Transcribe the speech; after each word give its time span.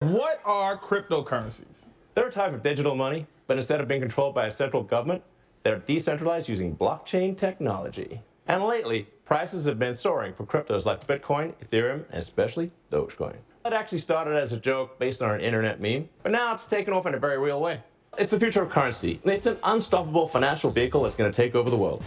What 0.00 0.40
are 0.44 0.78
cryptocurrencies? 0.78 1.86
They're 2.14 2.28
a 2.28 2.32
type 2.32 2.54
of 2.54 2.62
digital 2.62 2.94
money, 2.94 3.26
but 3.48 3.56
instead 3.56 3.80
of 3.80 3.88
being 3.88 4.00
controlled 4.00 4.32
by 4.32 4.46
a 4.46 4.50
central 4.50 4.84
government, 4.84 5.24
they're 5.64 5.80
decentralized 5.80 6.48
using 6.48 6.76
blockchain 6.76 7.36
technology. 7.36 8.22
And 8.46 8.62
lately, 8.62 9.08
prices 9.24 9.64
have 9.64 9.80
been 9.80 9.96
soaring 9.96 10.34
for 10.34 10.46
cryptos 10.46 10.86
like 10.86 11.04
Bitcoin, 11.08 11.52
Ethereum, 11.56 12.04
and 12.10 12.18
especially 12.22 12.70
Dogecoin. 12.92 13.38
It 13.66 13.72
actually 13.72 13.98
started 13.98 14.36
as 14.36 14.52
a 14.52 14.56
joke 14.56 15.00
based 15.00 15.20
on 15.20 15.32
an 15.32 15.40
internet 15.40 15.80
meme, 15.80 16.08
but 16.22 16.30
now 16.30 16.54
it's 16.54 16.66
taken 16.66 16.94
off 16.94 17.04
in 17.06 17.14
a 17.14 17.18
very 17.18 17.38
real 17.38 17.60
way. 17.60 17.80
It's 18.16 18.30
the 18.30 18.38
future 18.38 18.62
of 18.62 18.70
currency. 18.70 19.20
It's 19.24 19.46
an 19.46 19.58
unstoppable 19.64 20.28
financial 20.28 20.70
vehicle 20.70 21.02
that's 21.02 21.16
going 21.16 21.32
to 21.32 21.36
take 21.36 21.56
over 21.56 21.70
the 21.70 21.76
world. 21.76 22.04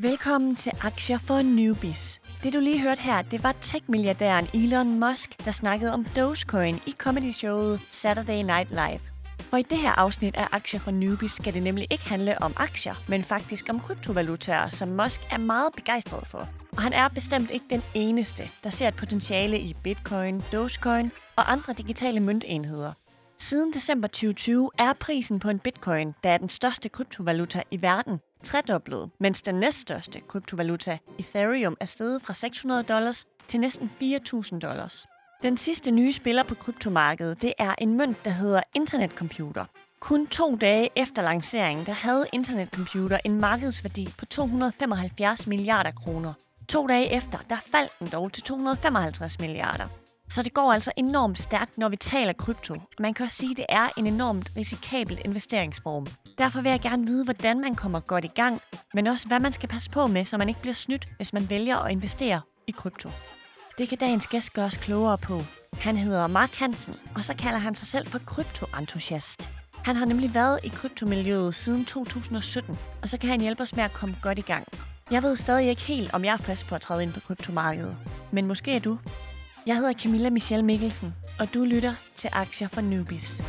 Velkommen 0.00 0.56
til 0.56 0.72
Aktier 0.80 1.18
for 1.18 1.42
Newbies. 1.42 2.18
Det 2.44 2.52
du 2.52 2.60
lige 2.60 2.80
hørte 2.80 3.00
her, 3.00 3.22
det 3.22 3.42
var 3.42 3.52
tech-milliardæren 3.60 4.48
Elon 4.54 5.00
Musk, 5.00 5.44
der 5.44 5.52
snakkede 5.52 5.92
om 5.92 6.04
Dogecoin 6.16 6.74
i 6.86 6.94
comedy-showet 6.98 7.80
Saturday 7.90 8.42
Night 8.42 8.70
Live. 8.70 9.00
For 9.40 9.56
i 9.56 9.62
det 9.62 9.78
her 9.78 9.92
afsnit 9.92 10.34
af 10.36 10.48
Aktier 10.52 10.80
for 10.80 10.90
Newbies 10.90 11.32
skal 11.32 11.54
det 11.54 11.62
nemlig 11.62 11.86
ikke 11.90 12.08
handle 12.08 12.42
om 12.42 12.52
aktier, 12.56 12.94
men 13.08 13.24
faktisk 13.24 13.66
om 13.70 13.80
kryptovalutaer, 13.80 14.68
som 14.68 14.88
Musk 14.88 15.20
er 15.32 15.38
meget 15.38 15.72
begejstret 15.76 16.26
for. 16.26 16.48
Og 16.76 16.82
han 16.82 16.92
er 16.92 17.08
bestemt 17.08 17.50
ikke 17.50 17.66
den 17.70 17.82
eneste, 17.94 18.42
der 18.64 18.70
ser 18.70 18.88
et 18.88 18.96
potentiale 18.96 19.60
i 19.60 19.74
Bitcoin, 19.82 20.42
Dogecoin 20.52 21.10
og 21.36 21.52
andre 21.52 21.72
digitale 21.72 22.20
møntenheder. 22.20 22.92
Siden 23.38 23.72
december 23.72 24.08
2020 24.08 24.70
er 24.78 24.92
prisen 24.92 25.40
på 25.40 25.48
en 25.48 25.58
bitcoin, 25.58 26.14
der 26.24 26.30
er 26.30 26.38
den 26.38 26.48
største 26.48 26.88
kryptovaluta 26.88 27.62
i 27.70 27.82
verden, 27.82 28.18
tredoblet, 28.44 29.10
mens 29.20 29.42
den 29.42 29.54
næststørste 29.54 30.20
kryptovaluta, 30.20 30.98
Ethereum, 31.18 31.76
er 31.80 31.84
steget 31.84 32.22
fra 32.22 32.34
600 32.34 32.82
dollars 32.82 33.26
til 33.48 33.60
næsten 33.60 33.90
4.000 34.02 34.58
dollars. 34.58 35.06
Den 35.42 35.56
sidste 35.56 35.90
nye 35.90 36.12
spiller 36.12 36.42
på 36.42 36.54
kryptomarkedet, 36.54 37.42
det 37.42 37.52
er 37.58 37.74
en 37.78 37.96
mønt, 37.96 38.24
der 38.24 38.30
hedder 38.30 38.60
internetcomputer. 38.74 39.64
Kun 40.00 40.26
to 40.26 40.56
dage 40.56 40.88
efter 40.96 41.22
lanceringen, 41.22 41.86
der 41.86 41.92
havde 41.92 42.26
internetcomputer 42.32 43.18
en 43.24 43.40
markedsværdi 43.40 44.08
på 44.18 44.26
275 44.26 45.46
milliarder 45.46 45.90
kroner. 45.90 46.32
To 46.68 46.86
dage 46.86 47.12
efter, 47.12 47.38
der 47.50 47.56
faldt 47.72 47.98
den 47.98 48.08
dog 48.12 48.32
til 48.32 48.42
255 48.42 49.40
milliarder. 49.40 49.88
Så 50.28 50.42
det 50.42 50.54
går 50.54 50.72
altså 50.72 50.92
enormt 50.96 51.38
stærkt, 51.38 51.78
når 51.78 51.88
vi 51.88 51.96
taler 51.96 52.32
krypto. 52.32 52.74
Man 52.98 53.14
kan 53.14 53.24
også 53.24 53.36
sige, 53.36 53.50
at 53.50 53.56
det 53.56 53.66
er 53.68 53.88
en 53.96 54.06
enormt 54.06 54.50
risikabel 54.56 55.20
investeringsform. 55.24 56.06
Derfor 56.38 56.60
vil 56.60 56.70
jeg 56.70 56.80
gerne 56.80 57.06
vide, 57.06 57.24
hvordan 57.24 57.60
man 57.60 57.74
kommer 57.74 58.00
godt 58.00 58.24
i 58.24 58.30
gang, 58.34 58.60
men 58.94 59.06
også 59.06 59.28
hvad 59.28 59.40
man 59.40 59.52
skal 59.52 59.68
passe 59.68 59.90
på 59.90 60.06
med, 60.06 60.24
så 60.24 60.38
man 60.38 60.48
ikke 60.48 60.60
bliver 60.60 60.74
snydt, 60.74 61.04
hvis 61.16 61.32
man 61.32 61.50
vælger 61.50 61.76
at 61.76 61.92
investere 61.92 62.40
i 62.66 62.70
krypto. 62.70 63.10
Det 63.78 63.88
kan 63.88 63.98
dagens 63.98 64.26
gæst 64.26 64.52
gøre 64.52 64.64
os 64.64 64.76
klogere 64.76 65.18
på. 65.18 65.40
Han 65.78 65.96
hedder 65.96 66.26
Mark 66.26 66.54
Hansen, 66.54 66.94
og 67.14 67.24
så 67.24 67.34
kalder 67.34 67.58
han 67.58 67.74
sig 67.74 67.86
selv 67.86 68.06
for 68.06 68.18
kryptoentusiast. 68.18 69.48
Han 69.84 69.96
har 69.96 70.04
nemlig 70.06 70.34
været 70.34 70.60
i 70.64 70.68
kryptomiljøet 70.68 71.54
siden 71.54 71.84
2017, 71.84 72.78
og 73.02 73.08
så 73.08 73.18
kan 73.18 73.30
han 73.30 73.40
hjælpe 73.40 73.62
os 73.62 73.76
med 73.76 73.84
at 73.84 73.92
komme 73.92 74.16
godt 74.22 74.38
i 74.38 74.42
gang. 74.42 74.66
Jeg 75.10 75.22
ved 75.22 75.36
stadig 75.36 75.68
ikke 75.68 75.82
helt, 75.82 76.14
om 76.14 76.24
jeg 76.24 76.32
er 76.32 76.36
frisk 76.36 76.68
på 76.68 76.74
at 76.74 76.80
træde 76.80 77.02
ind 77.02 77.12
på 77.12 77.20
kryptomarkedet, 77.20 77.96
men 78.32 78.46
måske 78.46 78.76
er 78.76 78.80
du. 78.80 78.98
Jeg 79.66 79.76
hedder 79.76 79.92
Camilla 79.92 80.30
Michelle 80.30 80.64
Mikkelsen, 80.64 81.14
og 81.40 81.54
du 81.54 81.64
lytter 81.64 81.94
til 82.16 82.30
Aktier 82.32 82.68
for 82.68 82.80
Newbies. 82.80 83.42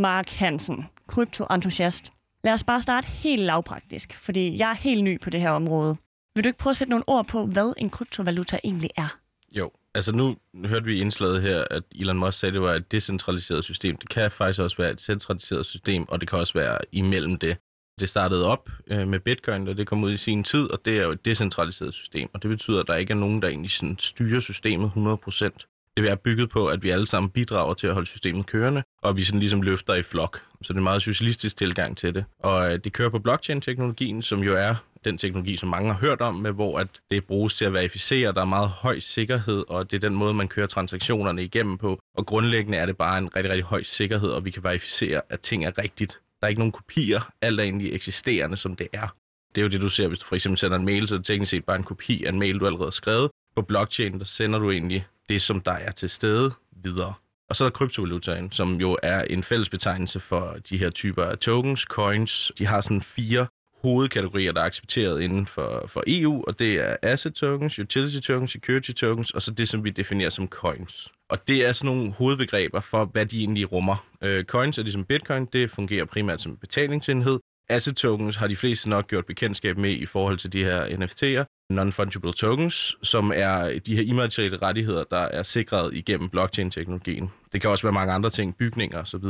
Mark 0.00 0.28
Hansen, 0.28 0.84
kryptoentusiast. 1.06 2.12
Lad 2.44 2.52
os 2.52 2.64
bare 2.64 2.80
starte 2.80 3.06
helt 3.06 3.42
lavpraktisk, 3.42 4.18
fordi 4.18 4.58
jeg 4.58 4.70
er 4.70 4.74
helt 4.74 5.04
ny 5.04 5.20
på 5.20 5.30
det 5.30 5.40
her 5.40 5.50
område. 5.50 5.96
Vil 6.34 6.44
du 6.44 6.48
ikke 6.48 6.58
prøve 6.58 6.70
at 6.70 6.76
sætte 6.76 6.90
nogle 6.90 7.04
ord 7.06 7.26
på, 7.26 7.46
hvad 7.46 7.72
en 7.78 7.90
kryptovaluta 7.90 8.58
egentlig 8.64 8.90
er? 8.96 9.18
Jo, 9.56 9.70
altså 9.94 10.16
nu 10.16 10.36
hørte 10.64 10.84
vi 10.84 10.96
i 10.96 11.00
indslaget 11.00 11.42
her, 11.42 11.64
at 11.70 11.82
Elon 11.94 12.18
Musk 12.18 12.38
sagde, 12.38 12.50
at 12.50 12.54
det 12.54 12.62
var 12.62 12.74
et 12.74 12.92
decentraliseret 12.92 13.64
system. 13.64 13.96
Det 13.96 14.08
kan 14.08 14.30
faktisk 14.30 14.60
også 14.60 14.76
være 14.76 14.90
et 14.90 15.00
centraliseret 15.00 15.66
system, 15.66 16.08
og 16.08 16.20
det 16.20 16.28
kan 16.28 16.38
også 16.38 16.54
være 16.54 16.78
imellem 16.92 17.36
det. 17.38 17.56
Det 18.00 18.08
startede 18.08 18.46
op 18.46 18.70
øh, 18.86 19.08
med 19.08 19.20
Bitcoin, 19.20 19.64
da 19.64 19.72
det 19.72 19.86
kom 19.86 20.04
ud 20.04 20.12
i 20.12 20.16
sin 20.16 20.44
tid, 20.44 20.70
og 20.70 20.84
det 20.84 20.98
er 20.98 21.02
jo 21.02 21.10
et 21.10 21.24
decentraliseret 21.24 21.94
system. 21.94 22.30
Og 22.34 22.42
det 22.42 22.48
betyder, 22.48 22.80
at 22.80 22.86
der 22.86 22.96
ikke 22.96 23.10
er 23.10 23.16
nogen, 23.16 23.42
der 23.42 23.48
egentlig 23.48 23.70
sådan 23.70 23.98
styrer 23.98 24.40
systemet 24.40 24.92
100%. 24.96 25.69
Det 25.96 26.10
er 26.10 26.14
bygget 26.14 26.50
på, 26.50 26.66
at 26.66 26.82
vi 26.82 26.90
alle 26.90 27.06
sammen 27.06 27.30
bidrager 27.30 27.74
til 27.74 27.86
at 27.86 27.92
holde 27.92 28.06
systemet 28.06 28.46
kørende, 28.46 28.82
og 29.02 29.16
vi 29.16 29.24
sådan 29.24 29.40
ligesom 29.40 29.62
løfter 29.62 29.94
i 29.94 30.02
flok. 30.02 30.42
Så 30.62 30.68
det 30.68 30.70
er 30.70 30.74
en 30.74 30.84
meget 30.84 31.02
socialistisk 31.02 31.56
tilgang 31.56 31.96
til 31.96 32.14
det. 32.14 32.24
Og 32.38 32.72
øh, 32.72 32.78
det 32.84 32.92
kører 32.92 33.08
på 33.08 33.18
blockchain-teknologien, 33.18 34.22
som 34.22 34.40
jo 34.42 34.54
er 34.54 34.74
den 35.04 35.18
teknologi, 35.18 35.56
som 35.56 35.68
mange 35.68 35.92
har 35.92 36.00
hørt 36.00 36.20
om, 36.20 36.34
med 36.34 36.52
hvor 36.52 36.78
at 36.78 36.88
det 37.10 37.24
bruges 37.24 37.56
til 37.56 37.64
at 37.64 37.72
verificere, 37.72 38.32
der 38.32 38.40
er 38.40 38.44
meget 38.44 38.68
høj 38.68 38.98
sikkerhed, 38.98 39.64
og 39.68 39.90
det 39.90 39.96
er 39.96 40.08
den 40.08 40.16
måde, 40.16 40.34
man 40.34 40.48
kører 40.48 40.66
transaktionerne 40.66 41.44
igennem 41.44 41.78
på. 41.78 42.00
Og 42.16 42.26
grundlæggende 42.26 42.78
er 42.78 42.86
det 42.86 42.96
bare 42.96 43.18
en 43.18 43.36
rigtig, 43.36 43.50
rigtig 43.50 43.64
høj 43.64 43.82
sikkerhed, 43.82 44.30
og 44.30 44.44
vi 44.44 44.50
kan 44.50 44.64
verificere, 44.64 45.20
at 45.28 45.40
ting 45.40 45.64
er 45.64 45.78
rigtigt. 45.78 46.20
Der 46.40 46.46
er 46.46 46.48
ikke 46.48 46.60
nogen 46.60 46.72
kopier, 46.72 47.32
alt 47.42 47.60
er 47.60 47.64
egentlig 47.64 47.94
eksisterende, 47.94 48.56
som 48.56 48.76
det 48.76 48.88
er. 48.92 49.14
Det 49.54 49.60
er 49.60 49.62
jo 49.62 49.68
det, 49.68 49.80
du 49.80 49.88
ser, 49.88 50.08
hvis 50.08 50.18
du 50.18 50.26
for 50.26 50.34
eksempel 50.34 50.58
sender 50.58 50.76
en 50.76 50.84
mail, 50.84 51.08
så 51.08 51.14
er 51.14 51.18
det 51.18 51.26
teknisk 51.26 51.50
set 51.50 51.64
bare 51.64 51.76
en 51.76 51.84
kopi 51.84 52.24
af 52.24 52.28
en 52.28 52.38
mail, 52.38 52.58
du 52.60 52.66
allerede 52.66 52.86
har 52.86 52.90
skrevet. 52.90 53.30
På 53.56 53.62
blockchain, 53.62 54.18
der 54.18 54.24
sender 54.24 54.58
du 54.58 54.70
egentlig 54.70 55.06
det, 55.30 55.42
som 55.42 55.60
der 55.60 55.72
er 55.72 55.90
til 55.90 56.10
stede 56.10 56.52
videre. 56.84 57.14
Og 57.48 57.56
så 57.56 57.64
er 57.64 57.68
der 57.68 57.72
kryptovalutaen, 57.72 58.52
som 58.52 58.74
jo 58.74 58.98
er 59.02 59.22
en 59.22 59.42
fælles 59.42 59.68
betegnelse 59.68 60.20
for 60.20 60.56
de 60.70 60.78
her 60.78 60.90
typer 60.90 61.24
af 61.24 61.38
tokens, 61.38 61.80
coins. 61.80 62.52
De 62.58 62.66
har 62.66 62.80
sådan 62.80 63.02
fire 63.02 63.46
hovedkategorier, 63.82 64.52
der 64.52 64.60
er 64.60 64.64
accepteret 64.64 65.22
inden 65.22 65.46
for, 65.46 65.84
for 65.88 66.02
EU, 66.06 66.44
og 66.46 66.58
det 66.58 66.80
er 66.80 66.96
asset 67.02 67.34
tokens, 67.34 67.78
utility 67.78 68.18
tokens, 68.18 68.52
security 68.52 68.92
tokens, 68.92 69.30
og 69.30 69.42
så 69.42 69.50
det, 69.50 69.68
som 69.68 69.84
vi 69.84 69.90
definerer 69.90 70.30
som 70.30 70.48
coins. 70.48 71.08
Og 71.28 71.48
det 71.48 71.66
er 71.66 71.72
sådan 71.72 71.96
nogle 71.96 72.12
hovedbegreber 72.12 72.80
for, 72.80 73.04
hvad 73.04 73.26
de 73.26 73.38
egentlig 73.38 73.72
rummer. 73.72 74.06
Øh, 74.22 74.44
coins 74.44 74.78
er 74.78 74.82
ligesom 74.82 75.04
bitcoin, 75.04 75.46
det 75.46 75.70
fungerer 75.70 76.04
primært 76.04 76.40
som 76.40 76.56
betalingsenhed. 76.56 77.38
Asset 77.68 77.96
tokens 77.96 78.36
har 78.36 78.46
de 78.46 78.56
fleste 78.56 78.88
nok 78.88 79.06
gjort 79.06 79.26
bekendtskab 79.26 79.76
med 79.78 79.90
i 79.90 80.06
forhold 80.06 80.38
til 80.38 80.52
de 80.52 80.64
her 80.64 80.86
NFT'er. 80.86 81.59
Non-fungible 81.70 82.32
tokens, 82.32 82.96
som 83.02 83.32
er 83.34 83.78
de 83.86 83.96
her 83.96 84.02
immaterielle 84.02 84.58
rettigheder, 84.62 85.04
der 85.04 85.16
er 85.16 85.42
sikret 85.42 85.94
igennem 85.94 86.28
blockchain-teknologien. 86.28 87.30
Det 87.52 87.60
kan 87.60 87.70
også 87.70 87.82
være 87.82 87.92
mange 87.92 88.12
andre 88.12 88.30
ting, 88.30 88.56
bygninger 88.56 88.98
osv. 88.98 89.24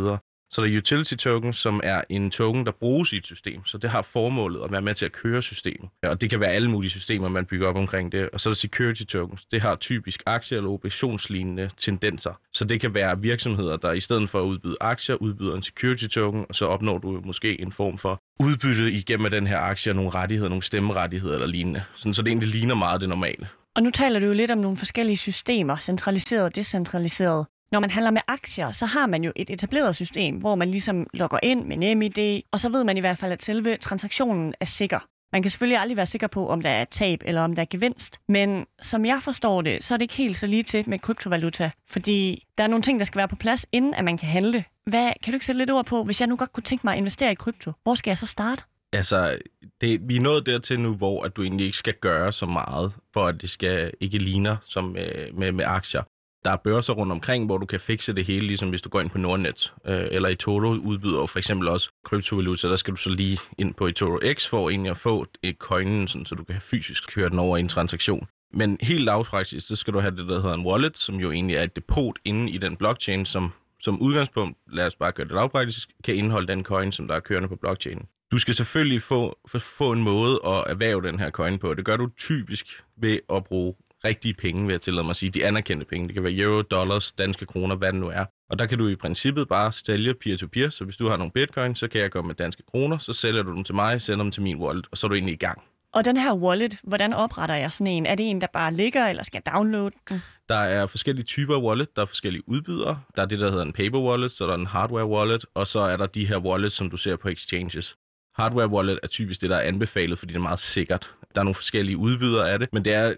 Så 0.52 0.62
der 0.62 0.74
er 0.74 0.78
utility 0.78 1.14
token, 1.14 1.52
som 1.52 1.80
er 1.84 2.02
en 2.08 2.30
token, 2.30 2.66
der 2.66 2.72
bruges 2.72 3.12
i 3.12 3.16
et 3.16 3.26
system. 3.26 3.64
Så 3.64 3.78
det 3.78 3.90
har 3.90 4.02
formålet 4.02 4.60
at 4.64 4.72
være 4.72 4.82
med 4.82 4.94
til 4.94 5.04
at 5.06 5.12
køre 5.12 5.42
systemet. 5.42 5.90
Og 6.02 6.20
det 6.20 6.30
kan 6.30 6.40
være 6.40 6.50
alle 6.50 6.70
mulige 6.70 6.90
systemer, 6.90 7.28
man 7.28 7.46
bygger 7.46 7.68
op 7.68 7.76
omkring 7.76 8.12
det. 8.12 8.30
Og 8.30 8.40
så 8.40 8.48
er 8.48 8.52
der 8.52 8.56
security 8.56 9.02
tokens. 9.04 9.44
Det 9.44 9.60
har 9.60 9.76
typisk 9.76 10.22
aktie- 10.26 10.56
eller 10.56 10.70
obligationslignende 10.70 11.70
tendenser. 11.78 12.40
Så 12.52 12.64
det 12.64 12.80
kan 12.80 12.94
være 12.94 13.20
virksomheder, 13.20 13.76
der 13.76 13.92
i 13.92 14.00
stedet 14.00 14.30
for 14.30 14.40
at 14.40 14.44
udbyde 14.44 14.76
aktier, 14.80 15.16
udbyder 15.16 15.54
en 15.54 15.62
security 15.62 16.06
token, 16.06 16.46
og 16.48 16.54
så 16.54 16.66
opnår 16.66 16.98
du 16.98 17.20
måske 17.24 17.60
en 17.60 17.72
form 17.72 17.98
for 17.98 18.20
udbytte 18.40 18.92
igennem 18.92 19.30
den 19.30 19.46
her 19.46 19.58
aktie, 19.58 19.92
og 19.92 19.96
nogle 19.96 20.10
rettigheder, 20.10 20.48
nogle 20.48 20.62
stemmerettigheder 20.62 21.34
eller 21.34 21.46
lignende. 21.46 21.82
Sådan, 21.94 22.14
så 22.14 22.22
det 22.22 22.28
egentlig 22.28 22.48
ligner 22.48 22.74
meget 22.74 23.00
det 23.00 23.08
normale. 23.08 23.48
Og 23.76 23.82
nu 23.82 23.90
taler 23.90 24.20
du 24.20 24.26
jo 24.26 24.32
lidt 24.32 24.50
om 24.50 24.58
nogle 24.58 24.76
forskellige 24.76 25.16
systemer, 25.16 25.76
centraliseret 25.76 26.44
og 26.44 26.54
decentraliseret. 26.54 27.46
Når 27.72 27.80
man 27.80 27.90
handler 27.90 28.10
med 28.10 28.20
aktier, 28.28 28.70
så 28.70 28.86
har 28.86 29.06
man 29.06 29.24
jo 29.24 29.32
et 29.36 29.50
etableret 29.50 29.96
system, 29.96 30.36
hvor 30.36 30.54
man 30.54 30.70
ligesom 30.70 31.06
logger 31.14 31.38
ind 31.42 31.64
med 31.64 31.76
NemID, 31.76 32.42
og 32.52 32.60
så 32.60 32.68
ved 32.68 32.84
man 32.84 32.96
i 32.96 33.00
hvert 33.00 33.18
fald, 33.18 33.32
at 33.32 33.42
selve 33.42 33.76
transaktionen 33.76 34.54
er 34.60 34.66
sikker. 34.66 34.98
Man 35.32 35.42
kan 35.42 35.50
selvfølgelig 35.50 35.78
aldrig 35.78 35.96
være 35.96 36.06
sikker 36.06 36.26
på, 36.26 36.48
om 36.48 36.60
der 36.60 36.70
er 36.70 36.84
tab 36.84 37.22
eller 37.24 37.42
om 37.42 37.54
der 37.54 37.62
er 37.62 37.66
gevinst, 37.70 38.20
men 38.28 38.66
som 38.82 39.04
jeg 39.04 39.18
forstår 39.22 39.62
det, 39.62 39.84
så 39.84 39.94
er 39.94 39.98
det 39.98 40.02
ikke 40.02 40.14
helt 40.14 40.36
så 40.36 40.46
lige 40.46 40.62
til 40.62 40.88
med 40.88 40.98
kryptovaluta, 40.98 41.70
fordi 41.90 42.46
der 42.58 42.64
er 42.64 42.68
nogle 42.68 42.82
ting, 42.82 42.98
der 42.98 43.04
skal 43.04 43.18
være 43.18 43.28
på 43.28 43.36
plads, 43.36 43.66
inden 43.72 43.94
at 43.94 44.04
man 44.04 44.18
kan 44.18 44.28
handle. 44.28 44.64
Hvad, 44.90 45.12
kan 45.22 45.32
du 45.32 45.36
ikke 45.36 45.46
sætte 45.46 45.58
lidt 45.58 45.70
ord 45.70 45.86
på, 45.86 46.04
hvis 46.04 46.20
jeg 46.20 46.28
nu 46.28 46.36
godt 46.36 46.52
kunne 46.52 46.64
tænke 46.64 46.86
mig 46.86 46.92
at 46.92 46.98
investere 46.98 47.32
i 47.32 47.34
krypto, 47.34 47.72
hvor 47.82 47.94
skal 47.94 48.10
jeg 48.10 48.18
så 48.18 48.26
starte? 48.26 48.62
Altså, 48.92 49.38
det, 49.80 50.00
vi 50.08 50.16
er 50.16 50.20
nået 50.20 50.46
dertil 50.46 50.80
nu, 50.80 50.94
hvor 50.94 51.22
at 51.22 51.36
du 51.36 51.42
egentlig 51.42 51.66
ikke 51.66 51.76
skal 51.76 51.94
gøre 52.00 52.32
så 52.32 52.46
meget, 52.46 52.92
for 53.12 53.26
at 53.26 53.40
det 53.40 53.50
skal 53.50 53.92
ikke 54.00 54.18
ligner 54.18 54.56
som 54.64 54.84
med, 54.84 55.32
med, 55.32 55.52
med 55.52 55.64
aktier. 55.68 56.02
Der 56.44 56.50
er 56.50 56.56
børser 56.56 56.92
rundt 56.92 57.12
omkring, 57.12 57.46
hvor 57.46 57.58
du 57.58 57.66
kan 57.66 57.80
fikse 57.80 58.12
det 58.12 58.24
hele, 58.24 58.46
ligesom 58.46 58.68
hvis 58.68 58.82
du 58.82 58.88
går 58.88 59.00
ind 59.00 59.10
på 59.10 59.18
Nordnet. 59.18 59.74
Øh, 59.86 60.06
eller 60.10 60.28
i 60.28 60.34
Toro 60.34 60.68
udbyder 60.68 61.26
for 61.26 61.38
eksempel 61.38 61.68
også 61.68 61.90
kryptovaluta. 62.04 62.68
Der 62.68 62.76
skal 62.76 62.92
du 62.92 62.96
så 62.96 63.10
lige 63.10 63.38
ind 63.58 63.74
på 63.74 63.86
i 63.86 63.92
Toro 63.92 64.18
X 64.34 64.48
for 64.48 64.70
egentlig 64.70 64.90
at 64.90 64.96
få 64.96 65.26
et 65.42 65.56
coinen, 65.58 66.08
sådan, 66.08 66.26
så 66.26 66.34
du 66.34 66.44
kan 66.44 66.60
fysisk 66.60 67.08
køre 67.14 67.30
den 67.30 67.38
over 67.38 67.56
i 67.56 67.60
en 67.60 67.68
transaktion. 67.68 68.26
Men 68.52 68.78
helt 68.80 69.04
lavpraktisk, 69.04 69.66
så 69.66 69.76
skal 69.76 69.94
du 69.94 70.00
have 70.00 70.16
det, 70.16 70.28
der 70.28 70.40
hedder 70.40 70.54
en 70.54 70.66
wallet, 70.66 70.98
som 70.98 71.14
jo 71.14 71.32
egentlig 71.32 71.56
er 71.56 71.62
et 71.62 71.76
depot 71.76 72.18
inde 72.24 72.52
i 72.52 72.58
den 72.58 72.76
blockchain, 72.76 73.26
som 73.26 73.52
som 73.80 74.00
udgangspunkt, 74.00 74.58
lad 74.72 74.86
os 74.86 74.94
bare 74.94 75.12
gøre 75.12 75.26
det 75.26 75.34
lavpraktisk, 75.34 75.88
kan 76.04 76.14
indeholde 76.14 76.46
den 76.46 76.64
coin, 76.64 76.92
som 76.92 77.08
der 77.08 77.14
er 77.14 77.20
kørende 77.20 77.48
på 77.48 77.56
blockchain. 77.56 78.06
Du 78.32 78.38
skal 78.38 78.54
selvfølgelig 78.54 79.02
få, 79.02 79.38
få 79.58 79.92
en 79.92 80.02
måde 80.02 80.40
at 80.44 80.64
erhverve 80.66 81.02
den 81.02 81.18
her 81.18 81.30
coin 81.30 81.58
på. 81.58 81.74
Det 81.74 81.84
gør 81.84 81.96
du 81.96 82.08
typisk 82.18 82.84
ved 82.96 83.18
at 83.32 83.44
bruge 83.44 83.74
rigtige 84.04 84.34
penge, 84.34 84.66
vil 84.66 84.72
jeg 84.72 84.80
tillade 84.80 85.04
mig 85.04 85.10
at 85.10 85.16
sige. 85.16 85.30
De 85.30 85.46
anerkendte 85.46 85.86
penge. 85.86 86.06
Det 86.08 86.14
kan 86.14 86.24
være 86.24 86.36
euro, 86.36 86.62
dollars, 86.62 87.12
danske 87.12 87.46
kroner, 87.46 87.76
hvad 87.76 87.92
det 87.92 88.00
nu 88.00 88.08
er. 88.08 88.24
Og 88.50 88.58
der 88.58 88.66
kan 88.66 88.78
du 88.78 88.88
i 88.88 88.96
princippet 88.96 89.48
bare 89.48 89.72
sælge 89.72 90.14
peer-to-peer. 90.14 90.70
Så 90.70 90.84
hvis 90.84 90.96
du 90.96 91.08
har 91.08 91.16
nogle 91.16 91.32
bitcoin, 91.32 91.74
så 91.74 91.88
kan 91.88 92.00
jeg 92.00 92.10
gå 92.10 92.22
med 92.22 92.34
danske 92.34 92.62
kroner, 92.62 92.98
så 92.98 93.12
sælger 93.12 93.42
du 93.42 93.54
dem 93.54 93.64
til 93.64 93.74
mig, 93.74 94.00
sender 94.00 94.24
dem 94.24 94.30
til 94.30 94.42
min 94.42 94.56
wallet, 94.56 94.86
og 94.90 94.98
så 94.98 95.06
er 95.06 95.08
du 95.08 95.14
egentlig 95.14 95.32
i 95.32 95.36
gang. 95.36 95.62
Og 95.94 96.04
den 96.04 96.16
her 96.16 96.34
wallet, 96.34 96.76
hvordan 96.82 97.12
opretter 97.14 97.54
jeg 97.54 97.72
sådan 97.72 97.92
en? 97.92 98.06
Er 98.06 98.14
det 98.14 98.30
en, 98.30 98.40
der 98.40 98.46
bare 98.52 98.74
ligger, 98.74 99.08
eller 99.08 99.22
skal 99.22 99.42
jeg 99.44 99.54
downloade 99.54 99.90
den? 100.08 100.22
Der 100.48 100.56
er 100.56 100.86
forskellige 100.86 101.24
typer 101.24 101.56
af 101.56 101.62
wallet, 101.62 101.96
der 101.96 102.02
er 102.02 102.06
forskellige 102.06 102.48
udbydere. 102.48 103.00
Der 103.16 103.22
er 103.22 103.26
det, 103.26 103.40
der 103.40 103.50
hedder 103.50 103.64
en 103.64 103.72
paper 103.72 104.00
wallet, 104.00 104.32
så 104.32 104.46
der 104.46 104.52
er 104.52 104.56
en 104.56 104.66
hardware 104.66 105.06
wallet, 105.06 105.44
og 105.54 105.66
så 105.66 105.80
er 105.80 105.96
der 105.96 106.06
de 106.06 106.26
her 106.26 106.38
wallets, 106.38 106.74
som 106.74 106.90
du 106.90 106.96
ser 106.96 107.16
på 107.16 107.28
exchanges. 107.28 107.96
Hardware 108.34 108.68
wallet 108.68 109.00
er 109.02 109.06
typisk 109.06 109.40
det, 109.40 109.50
der 109.50 109.56
er 109.56 109.68
anbefalet, 109.68 110.18
fordi 110.18 110.32
det 110.32 110.38
er 110.38 110.42
meget 110.42 110.58
sikkert. 110.58 111.14
Der 111.34 111.40
er 111.40 111.44
nogle 111.44 111.54
forskellige 111.54 111.96
udbydere 111.96 112.50
af 112.50 112.58
det, 112.58 112.68
men 112.72 112.84
det 112.84 112.94
er 112.94 113.14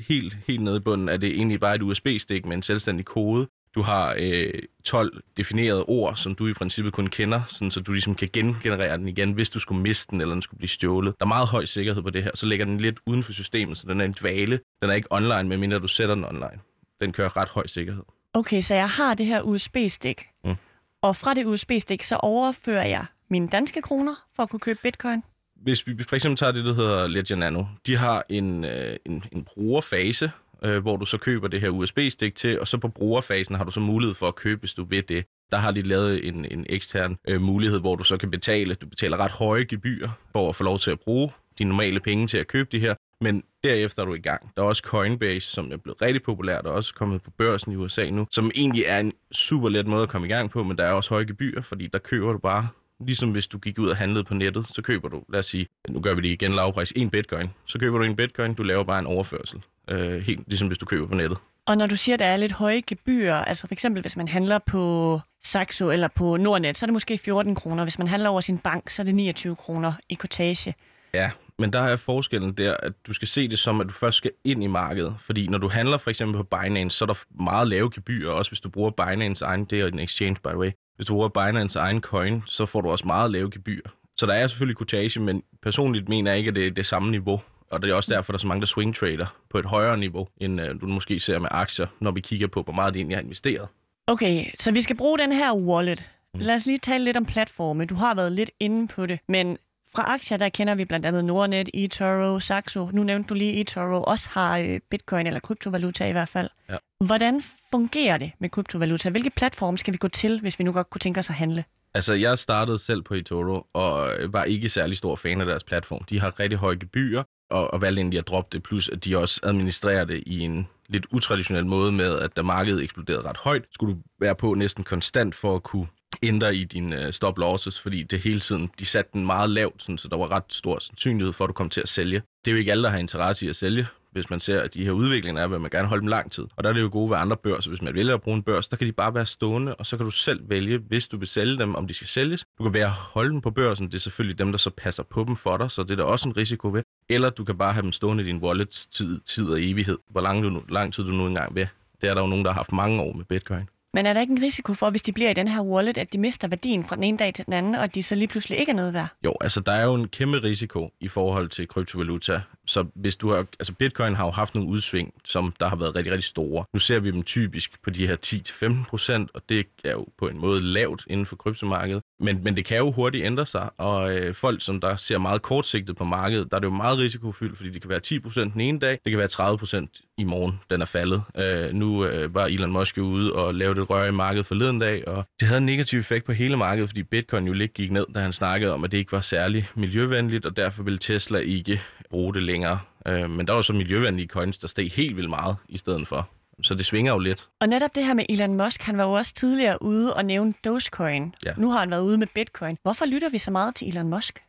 helt, 0.00 0.36
helt 0.46 0.62
nede 0.62 0.76
i 0.76 0.80
bunden, 0.80 1.08
at 1.08 1.20
det 1.20 1.30
egentlig 1.30 1.60
bare 1.60 1.74
et 1.74 1.82
USB-stik 1.82 2.46
med 2.46 2.56
en 2.56 2.62
selvstændig 2.62 3.06
kode. 3.06 3.48
Du 3.74 3.82
har 3.82 4.14
øh, 4.18 4.52
12 4.84 5.22
definerede 5.36 5.84
ord, 5.84 6.16
som 6.16 6.34
du 6.34 6.46
i 6.46 6.52
princippet 6.52 6.92
kun 6.92 7.06
kender, 7.06 7.42
sådan, 7.48 7.70
så 7.70 7.80
du 7.80 7.92
ligesom 7.92 8.14
kan 8.14 8.28
gengenerere 8.32 8.98
den 8.98 9.08
igen, 9.08 9.32
hvis 9.32 9.50
du 9.50 9.58
skulle 9.60 9.82
miste 9.82 10.10
den, 10.10 10.20
eller 10.20 10.34
den 10.34 10.42
skulle 10.42 10.58
blive 10.58 10.68
stjålet. 10.68 11.14
Der 11.18 11.24
er 11.24 11.28
meget 11.28 11.48
høj 11.48 11.64
sikkerhed 11.64 12.02
på 12.02 12.10
det 12.10 12.22
her, 12.22 12.30
så 12.34 12.46
ligger 12.46 12.64
den 12.64 12.80
lidt 12.80 12.98
uden 13.06 13.22
for 13.22 13.32
systemet, 13.32 13.78
så 13.78 13.86
den 13.88 14.00
er 14.00 14.04
en 14.04 14.14
dvale. 14.20 14.60
Den 14.82 14.90
er 14.90 14.94
ikke 14.94 15.08
online, 15.12 15.44
medmindre 15.44 15.78
du 15.78 15.88
sætter 15.88 16.14
den 16.14 16.24
online. 16.24 16.60
Den 17.00 17.12
kører 17.12 17.36
ret 17.36 17.48
høj 17.48 17.66
sikkerhed. 17.66 18.02
Okay, 18.34 18.60
så 18.60 18.74
jeg 18.74 18.90
har 18.90 19.14
det 19.14 19.26
her 19.26 19.42
USB-stik. 19.42 20.26
Mm. 20.44 20.54
Og 21.02 21.16
fra 21.16 21.34
det 21.34 21.44
USB-stik, 21.44 22.02
så 22.02 22.16
overfører 22.16 22.86
jeg 22.86 23.04
mine 23.30 23.48
danske 23.48 23.82
kroner 23.82 24.14
for 24.36 24.42
at 24.42 24.50
kunne 24.50 24.60
købe 24.60 24.78
bitcoin. 24.82 25.22
Hvis 25.56 25.86
vi 25.86 26.04
for 26.08 26.16
eksempel 26.16 26.36
tager 26.36 26.52
det, 26.52 26.64
der 26.64 26.74
hedder 26.74 27.06
Ledger 27.06 27.36
Nano, 27.36 27.64
de 27.86 27.96
har 27.96 28.24
en, 28.28 28.64
øh, 28.64 28.96
en, 29.04 29.24
en 29.32 29.44
brugerfase, 29.44 30.30
øh, 30.64 30.82
hvor 30.82 30.96
du 30.96 31.04
så 31.04 31.18
køber 31.18 31.48
det 31.48 31.60
her 31.60 31.68
USB-stik 31.68 32.34
til, 32.34 32.60
og 32.60 32.68
så 32.68 32.78
på 32.78 32.88
brugerfasen 32.88 33.54
har 33.54 33.64
du 33.64 33.70
så 33.70 33.80
mulighed 33.80 34.14
for 34.14 34.28
at 34.28 34.34
købe, 34.34 34.60
hvis 34.60 34.74
du 34.74 34.84
vil 34.84 35.08
det. 35.08 35.24
Der 35.50 35.56
har 35.56 35.70
de 35.70 35.82
lavet 35.82 36.28
en, 36.28 36.44
en 36.44 36.66
ekstern 36.68 37.18
øh, 37.28 37.40
mulighed, 37.40 37.80
hvor 37.80 37.96
du 37.96 38.04
så 38.04 38.16
kan 38.16 38.30
betale. 38.30 38.74
Du 38.74 38.86
betaler 38.86 39.16
ret 39.16 39.30
høje 39.30 39.64
gebyr 39.64 40.08
for 40.32 40.48
at 40.48 40.56
få 40.56 40.64
lov 40.64 40.78
til 40.78 40.90
at 40.90 41.00
bruge 41.00 41.30
de 41.58 41.64
normale 41.64 42.00
penge 42.00 42.26
til 42.26 42.38
at 42.38 42.46
købe 42.46 42.68
det 42.72 42.80
her. 42.80 42.94
Men 43.20 43.42
derefter 43.64 44.02
er 44.02 44.06
du 44.06 44.14
i 44.14 44.20
gang. 44.20 44.52
Der 44.56 44.62
er 44.62 44.66
også 44.66 44.82
Coinbase, 44.86 45.50
som 45.50 45.72
er 45.72 45.76
blevet 45.76 46.02
rigtig 46.02 46.22
populært, 46.22 46.66
og 46.66 46.74
også 46.74 46.94
kommet 46.94 47.22
på 47.22 47.30
børsen 47.30 47.72
i 47.72 47.76
USA 47.76 48.10
nu, 48.10 48.26
som 48.30 48.50
egentlig 48.54 48.84
er 48.86 49.00
en 49.00 49.12
super 49.32 49.68
let 49.68 49.86
måde 49.86 50.02
at 50.02 50.08
komme 50.08 50.26
i 50.26 50.30
gang 50.30 50.50
på, 50.50 50.62
men 50.62 50.78
der 50.78 50.84
er 50.84 50.92
også 50.92 51.10
høje 51.10 51.24
gebyr, 51.24 51.62
fordi 51.62 51.86
der 51.86 51.98
køber 51.98 52.32
du 52.32 52.38
bare 52.38 52.68
Ligesom 53.00 53.30
hvis 53.30 53.46
du 53.46 53.58
gik 53.58 53.78
ud 53.78 53.88
og 53.88 53.96
handlede 53.96 54.24
på 54.24 54.34
nettet, 54.34 54.66
så 54.66 54.82
køber 54.82 55.08
du, 55.08 55.22
lad 55.28 55.38
os 55.38 55.46
sige, 55.46 55.66
nu 55.88 56.00
gør 56.00 56.14
vi 56.14 56.20
det 56.20 56.28
igen 56.28 56.52
lavpris, 56.52 56.92
en 56.96 57.10
bitcoin. 57.10 57.50
Så 57.64 57.78
køber 57.78 57.98
du 57.98 58.04
en 58.04 58.16
bitcoin, 58.16 58.54
du 58.54 58.62
laver 58.62 58.84
bare 58.84 58.98
en 58.98 59.06
overførsel. 59.06 59.62
Øh, 59.90 60.22
helt 60.22 60.40
ligesom 60.46 60.68
hvis 60.68 60.78
du 60.78 60.86
køber 60.86 61.06
på 61.06 61.14
nettet. 61.14 61.38
Og 61.66 61.78
når 61.78 61.86
du 61.86 61.96
siger, 61.96 62.14
at 62.14 62.18
der 62.18 62.26
er 62.26 62.36
lidt 62.36 62.52
høje 62.52 62.80
gebyrer, 62.86 63.44
altså 63.44 63.66
for 63.66 63.74
eksempel 63.74 64.00
hvis 64.00 64.16
man 64.16 64.28
handler 64.28 64.58
på 64.66 65.20
Saxo 65.42 65.90
eller 65.90 66.08
på 66.08 66.36
Nordnet, 66.36 66.76
så 66.76 66.84
er 66.84 66.86
det 66.86 66.92
måske 66.92 67.18
14 67.18 67.54
kroner. 67.54 67.82
Hvis 67.82 67.98
man 67.98 68.08
handler 68.08 68.30
over 68.30 68.40
sin 68.40 68.58
bank, 68.58 68.90
så 68.90 69.02
er 69.02 69.04
det 69.04 69.14
29 69.14 69.56
kroner 69.56 69.92
i 70.08 70.14
kortage. 70.14 70.74
Ja, 71.14 71.30
men 71.58 71.72
der 71.72 71.78
er 71.80 71.96
forskellen 71.96 72.52
der, 72.52 72.76
at 72.82 72.92
du 73.06 73.12
skal 73.12 73.28
se 73.28 73.48
det 73.48 73.58
som, 73.58 73.80
at 73.80 73.86
du 73.86 73.92
først 73.92 74.16
skal 74.16 74.30
ind 74.44 74.64
i 74.64 74.66
markedet. 74.66 75.14
Fordi 75.20 75.46
når 75.46 75.58
du 75.58 75.68
handler 75.68 75.98
for 75.98 76.10
eksempel 76.10 76.36
på 76.36 76.56
Binance, 76.56 76.98
så 76.98 77.04
er 77.04 77.06
der 77.06 77.42
meget 77.42 77.68
lave 77.68 77.90
gebyrer, 77.90 78.32
også 78.32 78.50
hvis 78.50 78.60
du 78.60 78.68
bruger 78.68 78.90
Binance 78.90 79.44
egen, 79.44 79.64
det 79.64 79.80
er 79.80 79.86
en 79.86 79.98
exchange 79.98 80.36
by 80.44 80.48
the 80.48 80.58
way. 80.58 80.70
Hvis 80.98 81.06
du 81.06 81.12
bruger 81.12 81.28
Binance 81.28 81.78
egen 81.78 82.00
coin, 82.00 82.42
så 82.46 82.66
får 82.66 82.80
du 82.80 82.90
også 82.90 83.06
meget 83.06 83.30
lave 83.30 83.50
gebyr. 83.50 83.80
Så 84.16 84.26
der 84.26 84.32
er 84.32 84.46
selvfølgelig 84.46 84.76
kortage, 84.76 85.20
men 85.20 85.42
personligt 85.62 86.08
mener 86.08 86.30
jeg 86.30 86.38
ikke, 86.38 86.48
at 86.48 86.54
det 86.54 86.66
er 86.66 86.70
det 86.70 86.86
samme 86.86 87.10
niveau. 87.10 87.40
Og 87.70 87.82
det 87.82 87.90
er 87.90 87.94
også 87.94 88.14
derfor, 88.14 88.32
der 88.32 88.36
er 88.36 88.40
så 88.40 88.46
mange, 88.46 88.60
der 88.60 88.66
swing 88.66 88.94
trader 88.94 89.26
på 89.50 89.58
et 89.58 89.64
højere 89.64 89.96
niveau, 89.96 90.28
end 90.40 90.60
uh, 90.60 90.66
du 90.80 90.86
måske 90.86 91.20
ser 91.20 91.38
med 91.38 91.48
aktier, 91.50 91.86
når 92.00 92.10
vi 92.10 92.20
kigger 92.20 92.46
på, 92.46 92.62
hvor 92.62 92.72
meget 92.72 92.94
de 92.94 92.98
egentlig 92.98 93.16
har 93.16 93.22
investeret. 93.22 93.68
Okay, 94.06 94.44
så 94.58 94.72
vi 94.72 94.82
skal 94.82 94.96
bruge 94.96 95.18
den 95.18 95.32
her 95.32 95.54
wallet. 95.54 96.10
Lad 96.34 96.54
os 96.54 96.66
lige 96.66 96.78
tale 96.78 97.04
lidt 97.04 97.16
om 97.16 97.24
platforme. 97.24 97.84
Du 97.84 97.94
har 97.94 98.14
været 98.14 98.32
lidt 98.32 98.50
inde 98.60 98.88
på 98.88 99.06
det, 99.06 99.18
men 99.28 99.58
fra 99.94 100.02
aktier, 100.14 100.38
der 100.38 100.48
kender 100.48 100.74
vi 100.74 100.84
blandt 100.84 101.06
andet 101.06 101.24
Nordnet, 101.24 101.68
eToro, 101.74 102.40
Saxo. 102.40 102.90
Nu 102.92 103.02
nævnte 103.02 103.28
du 103.28 103.34
lige, 103.34 103.60
eToro 103.60 104.02
også 104.02 104.28
har 104.28 104.58
øh, 104.58 104.80
bitcoin 104.90 105.26
eller 105.26 105.40
kryptovaluta 105.40 106.08
i 106.08 106.12
hvert 106.12 106.28
fald. 106.28 106.48
Ja. 106.68 106.76
Hvordan 107.04 107.42
fungerer 107.70 108.18
det 108.18 108.32
med 108.38 108.48
kryptovaluta? 108.48 109.10
Hvilke 109.10 109.30
platforme 109.30 109.78
skal 109.78 109.92
vi 109.92 109.98
gå 109.98 110.08
til, 110.08 110.40
hvis 110.40 110.58
vi 110.58 110.64
nu 110.64 110.72
godt 110.72 110.90
kunne 110.90 111.00
tænke 111.00 111.18
os 111.18 111.30
at 111.30 111.34
handle? 111.34 111.64
Altså, 111.94 112.12
jeg 112.12 112.38
startede 112.38 112.78
selv 112.78 113.02
på 113.02 113.14
eToro, 113.14 113.66
og 113.72 114.10
var 114.28 114.44
ikke 114.44 114.68
særlig 114.68 114.96
stor 114.96 115.16
fan 115.16 115.40
af 115.40 115.46
deres 115.46 115.64
platform. 115.64 116.04
De 116.04 116.20
har 116.20 116.40
rigtig 116.40 116.58
høje 116.58 116.76
gebyrer, 116.76 117.22
og, 117.50 117.74
og 117.74 117.80
valgte 117.80 118.00
egentlig 118.00 118.18
at 118.18 118.28
droppe 118.28 118.48
det, 118.52 118.62
plus 118.62 118.88
at 118.88 119.04
de 119.04 119.18
også 119.18 119.40
administrerer 119.42 120.04
det 120.04 120.22
i 120.26 120.40
en 120.40 120.68
lidt 120.88 121.06
utraditionel 121.10 121.66
måde 121.66 121.92
med, 121.92 122.18
at 122.18 122.36
da 122.36 122.42
markedet 122.42 122.82
eksploderede 122.82 123.28
ret 123.28 123.36
højt, 123.36 123.62
skulle 123.70 123.94
du 123.94 124.00
være 124.20 124.34
på 124.34 124.54
næsten 124.54 124.84
konstant 124.84 125.34
for 125.34 125.56
at 125.56 125.62
kunne 125.62 125.86
ændre 126.22 126.56
i 126.56 126.64
din 126.64 126.92
uh, 126.92 127.10
stop 127.10 127.38
losses, 127.38 127.80
fordi 127.80 128.02
det 128.02 128.20
hele 128.20 128.40
tiden, 128.40 128.70
de 128.78 128.84
satte 128.84 129.10
den 129.12 129.26
meget 129.26 129.50
lavt, 129.50 129.82
sådan, 129.82 129.98
så 129.98 130.08
der 130.08 130.16
var 130.16 130.30
ret 130.30 130.44
stor 130.48 130.78
sandsynlighed 130.78 131.32
for, 131.32 131.44
at 131.44 131.48
du 131.48 131.52
kom 131.52 131.70
til 131.70 131.80
at 131.80 131.88
sælge. 131.88 132.22
Det 132.44 132.50
er 132.50 132.52
jo 132.52 132.58
ikke 132.58 132.70
alle, 132.70 132.84
der 132.84 132.90
har 132.90 132.98
interesse 132.98 133.46
i 133.46 133.48
at 133.48 133.56
sælge, 133.56 133.86
hvis 134.12 134.30
man 134.30 134.40
ser, 134.40 134.60
at 134.60 134.74
de 134.74 134.84
her 134.84 134.90
udviklinger 134.90 135.42
er, 135.42 135.54
at 135.54 135.60
man 135.60 135.70
gerne 135.70 135.88
holde 135.88 136.00
dem 136.00 136.08
lang 136.08 136.32
tid. 136.32 136.44
Og 136.56 136.64
der 136.64 136.70
er 136.70 136.74
det 136.74 136.80
jo 136.80 136.88
gode 136.92 137.10
ved 137.10 137.16
andre 137.16 137.36
børser. 137.36 137.70
Hvis 137.70 137.82
man 137.82 137.94
vælger 137.94 138.14
at 138.14 138.22
bruge 138.22 138.36
en 138.36 138.42
børs, 138.42 138.68
der 138.68 138.76
kan 138.76 138.86
de 138.86 138.92
bare 138.92 139.14
være 139.14 139.26
stående, 139.26 139.74
og 139.74 139.86
så 139.86 139.96
kan 139.96 140.04
du 140.04 140.10
selv 140.10 140.50
vælge, 140.50 140.78
hvis 140.78 141.08
du 141.08 141.16
vil 141.16 141.28
sælge 141.28 141.58
dem, 141.58 141.74
om 141.74 141.86
de 141.86 141.94
skal 141.94 142.08
sælges. 142.08 142.44
Du 142.58 142.62
kan 142.62 142.72
være 142.72 142.84
at 142.84 142.90
holde 142.90 143.30
dem 143.30 143.40
på 143.40 143.50
børsen. 143.50 143.86
Det 143.86 143.94
er 143.94 143.98
selvfølgelig 143.98 144.38
dem, 144.38 144.50
der 144.50 144.58
så 144.58 144.70
passer 144.70 145.02
på 145.02 145.24
dem 145.24 145.36
for 145.36 145.56
dig, 145.56 145.70
så 145.70 145.82
det 145.82 145.90
er 145.90 145.96
der 145.96 146.04
også 146.04 146.28
en 146.28 146.36
risiko 146.36 146.68
ved. 146.68 146.82
Eller 147.08 147.30
du 147.30 147.44
kan 147.44 147.58
bare 147.58 147.72
have 147.72 147.82
dem 147.82 147.92
stående 147.92 148.22
i 148.22 148.26
din 148.26 148.36
wallet 148.36 148.86
tid, 148.92 149.20
tid 149.20 149.48
og 149.48 149.62
evighed. 149.62 149.98
Hvor 150.10 150.20
lang, 150.20 150.42
du, 150.42 150.62
lang 150.68 150.94
tid 150.94 151.04
du 151.04 151.10
nu 151.10 151.26
engang 151.26 151.54
vil. 151.54 151.68
Det 152.00 152.08
er 152.10 152.14
der 152.14 152.20
jo 152.20 152.26
nogen, 152.26 152.44
der 152.44 152.50
har 152.50 152.58
haft 152.58 152.72
mange 152.72 153.02
år 153.02 153.12
med 153.12 153.24
bitcoin. 153.24 153.68
Men 153.94 154.06
er 154.06 154.12
der 154.12 154.20
ikke 154.20 154.30
en 154.30 154.42
risiko 154.42 154.74
for, 154.74 154.90
hvis 154.90 155.02
de 155.02 155.12
bliver 155.12 155.30
i 155.30 155.34
den 155.34 155.48
her 155.48 155.62
wallet, 155.62 155.98
at 155.98 156.12
de 156.12 156.18
mister 156.18 156.48
værdien 156.48 156.84
fra 156.84 156.96
den 156.96 157.04
ene 157.04 157.18
dag 157.18 157.34
til 157.34 157.46
den 157.46 157.52
anden, 157.52 157.74
og 157.74 157.84
at 157.84 157.94
de 157.94 158.02
så 158.02 158.14
lige 158.14 158.28
pludselig 158.28 158.58
ikke 158.58 158.72
er 158.72 158.76
noget 158.76 158.94
værd? 158.94 159.08
Jo, 159.24 159.34
altså 159.40 159.60
der 159.60 159.72
er 159.72 159.84
jo 159.84 159.94
en 159.94 160.08
kæmpe 160.08 160.42
risiko 160.42 160.90
i 161.00 161.08
forhold 161.08 161.48
til 161.48 161.68
kryptovaluta. 161.68 162.40
Så 162.68 162.84
hvis 162.94 163.16
du 163.16 163.30
har, 163.30 163.46
altså 163.60 163.72
Bitcoin 163.72 164.14
har 164.14 164.24
jo 164.24 164.30
haft 164.30 164.54
nogle 164.54 164.70
udsving, 164.70 165.14
som 165.24 165.54
der 165.60 165.68
har 165.68 165.76
været 165.76 165.94
rigtig, 165.94 166.12
rigtig 166.12 166.28
store. 166.28 166.64
Nu 166.74 166.80
ser 166.80 167.00
vi 167.00 167.10
dem 167.10 167.22
typisk 167.22 167.82
på 167.82 167.90
de 167.90 168.06
her 168.06 168.16
10-15 168.26 168.88
procent, 168.88 169.30
og 169.34 169.42
det 169.48 169.66
er 169.84 169.92
jo 169.92 170.06
på 170.18 170.28
en 170.28 170.40
måde 170.40 170.62
lavt 170.62 171.04
inden 171.06 171.26
for 171.26 171.36
kryptomarkedet. 171.36 172.02
Men, 172.20 172.44
men 172.44 172.56
det 172.56 172.64
kan 172.64 172.78
jo 172.78 172.92
hurtigt 172.92 173.24
ændre 173.24 173.46
sig, 173.46 173.70
og 173.78 174.16
øh, 174.16 174.34
folk, 174.34 174.62
som 174.62 174.80
der 174.80 174.96
ser 174.96 175.18
meget 175.18 175.42
kortsigtet 175.42 175.96
på 175.96 176.04
markedet, 176.04 176.50
der 176.50 176.56
er 176.56 176.60
det 176.60 176.66
jo 176.66 176.72
meget 176.72 176.98
risikofyldt, 176.98 177.56
fordi 177.56 177.70
det 177.70 177.82
kan 177.82 177.90
være 177.90 178.00
10 178.00 178.18
procent 178.18 178.52
den 178.52 178.60
ene 178.60 178.78
dag, 178.78 178.90
det 179.04 179.10
kan 179.10 179.18
være 179.18 179.28
30 179.28 179.58
procent 179.58 180.00
i 180.18 180.24
morgen, 180.24 180.60
den 180.70 180.80
er 180.80 180.86
faldet. 180.86 181.22
Øh, 181.36 181.74
nu 181.74 182.04
øh, 182.04 182.34
var 182.34 182.46
Elon 182.46 182.72
Musk 182.72 182.98
jo 182.98 183.02
ude 183.02 183.32
og 183.32 183.54
lavede 183.54 183.82
et 183.82 183.90
rør 183.90 184.04
i 184.04 184.10
markedet 184.12 184.46
forleden 184.46 184.78
dag, 184.78 185.08
og 185.08 185.24
det 185.40 185.48
havde 185.48 185.58
en 185.58 185.66
negativ 185.66 185.98
effekt 185.98 186.24
på 186.24 186.32
hele 186.32 186.56
markedet, 186.56 186.88
fordi 186.88 187.02
Bitcoin 187.02 187.46
jo 187.46 187.52
lidt 187.52 187.74
gik 187.74 187.90
ned, 187.90 188.06
da 188.14 188.20
han 188.20 188.32
snakkede 188.32 188.72
om, 188.72 188.84
at 188.84 188.92
det 188.92 188.98
ikke 188.98 189.12
var 189.12 189.20
særlig 189.20 189.68
miljøvenligt, 189.74 190.46
og 190.46 190.56
derfor 190.56 190.82
ville 190.82 190.98
Tesla 190.98 191.38
ikke 191.38 191.80
bruge 192.10 192.34
det 192.34 192.42
længere. 192.42 192.57
Øh, 193.06 193.30
men 193.30 193.46
der 193.46 193.52
var 193.52 193.60
så 193.60 193.72
miljøvenlige 193.72 194.28
coins, 194.28 194.58
der 194.58 194.68
steg 194.68 194.92
helt 194.92 195.16
vildt 195.16 195.30
meget 195.30 195.56
i 195.68 195.78
stedet 195.78 196.08
for. 196.08 196.28
Så 196.62 196.74
det 196.74 196.86
svinger 196.86 197.12
jo 197.12 197.18
lidt. 197.18 197.48
Og 197.60 197.68
netop 197.68 197.94
det 197.94 198.04
her 198.04 198.14
med 198.14 198.24
Elon 198.28 198.54
Musk, 198.56 198.82
han 198.82 198.98
var 198.98 199.04
jo 199.04 199.12
også 199.12 199.34
tidligere 199.34 199.82
ude 199.82 200.14
og 200.14 200.24
nævne 200.24 200.54
Dogecoin. 200.64 201.34
Ja. 201.44 201.52
Nu 201.56 201.70
har 201.70 201.78
han 201.78 201.90
været 201.90 202.02
ude 202.02 202.18
med 202.18 202.26
Bitcoin. 202.34 202.78
Hvorfor 202.82 203.04
lytter 203.06 203.28
vi 203.30 203.38
så 203.38 203.50
meget 203.50 203.74
til 203.74 203.88
Elon 203.88 204.08
Musk? 204.08 204.42